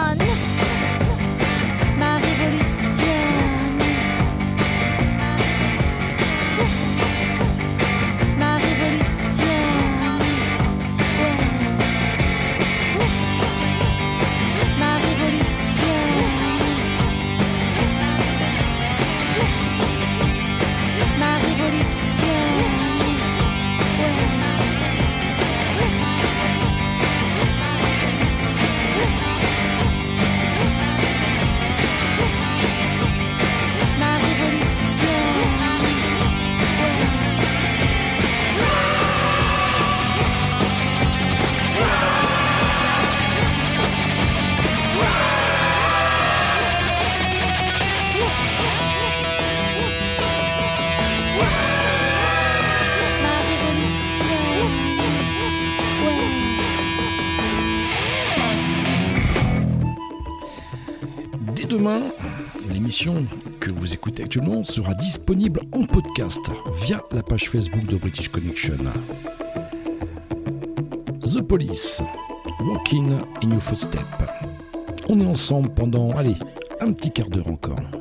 [1.99, 2.69] Ma révolution.
[63.60, 66.41] Que vous écoutez actuellement sera disponible en podcast
[66.82, 68.78] via la page Facebook de British Connection.
[71.22, 72.02] The Police,
[72.60, 73.11] Walking
[73.44, 74.03] in Your Footsteps.
[75.07, 76.36] On est ensemble pendant, allez,
[76.82, 77.99] un petit quart d'heure encore.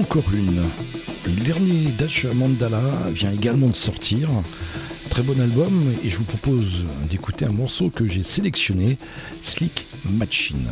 [0.00, 0.62] Encore une.
[1.26, 2.80] Le dernier Dash Mandala
[3.12, 4.30] vient également de sortir.
[5.10, 8.96] Très bon album et je vous propose d'écouter un morceau que j'ai sélectionné,
[9.42, 10.68] Slick Machine.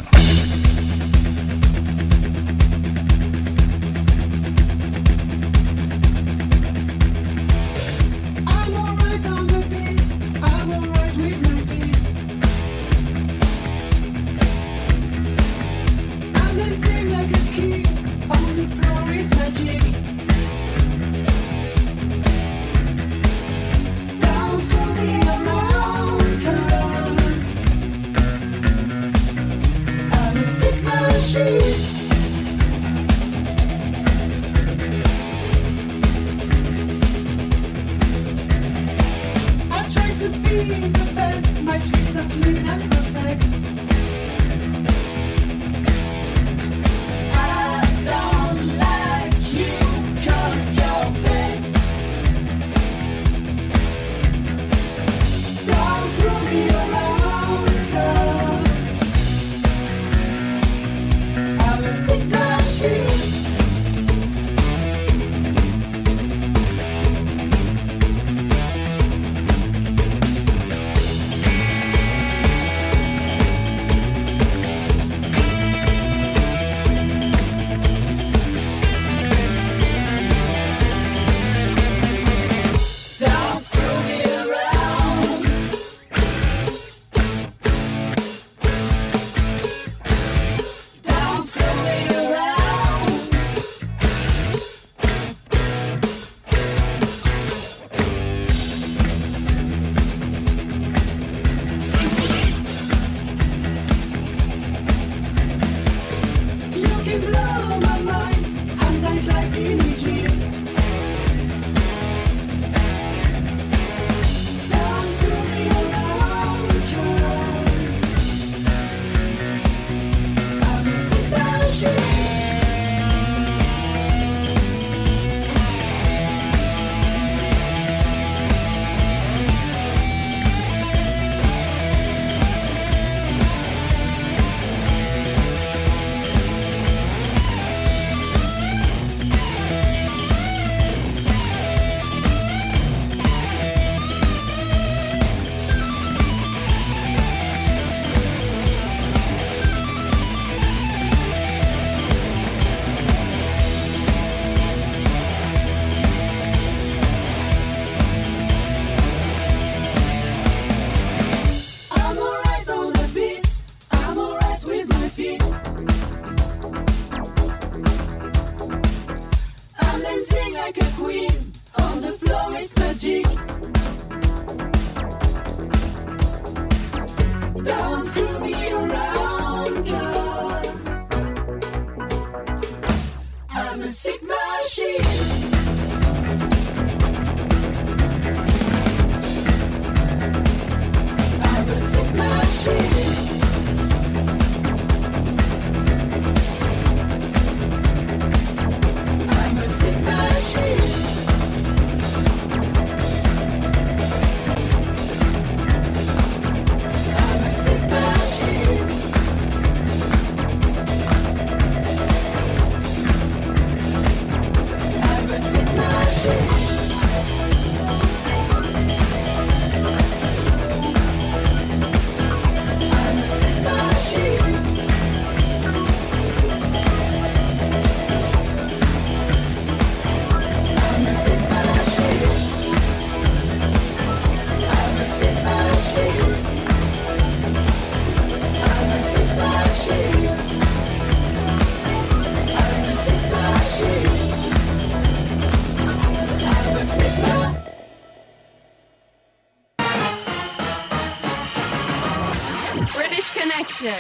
[253.85, 253.91] Euh,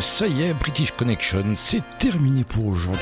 [0.00, 3.00] Ça y est, British Connection, c'est terminé pour aujourd'hui.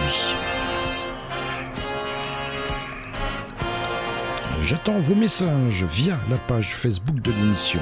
[4.62, 7.80] J'attends vos messages via la page Facebook de l'émission.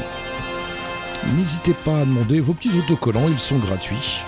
[1.36, 4.20] N'hésitez pas à demander vos petits autocollants, ils sont gratuits.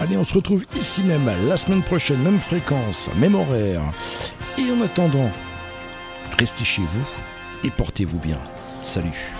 [0.00, 3.82] Allez, on se retrouve ici même la semaine prochaine, même fréquence, même horaire.
[4.56, 5.30] Et en attendant,
[6.38, 7.06] restez chez vous
[7.64, 8.38] et portez-vous bien.
[8.82, 9.32] Salut.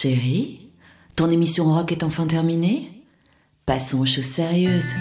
[0.00, 0.60] Chérie,
[1.16, 2.88] ton émission rock est enfin terminée
[3.66, 4.94] Passons aux choses sérieuses.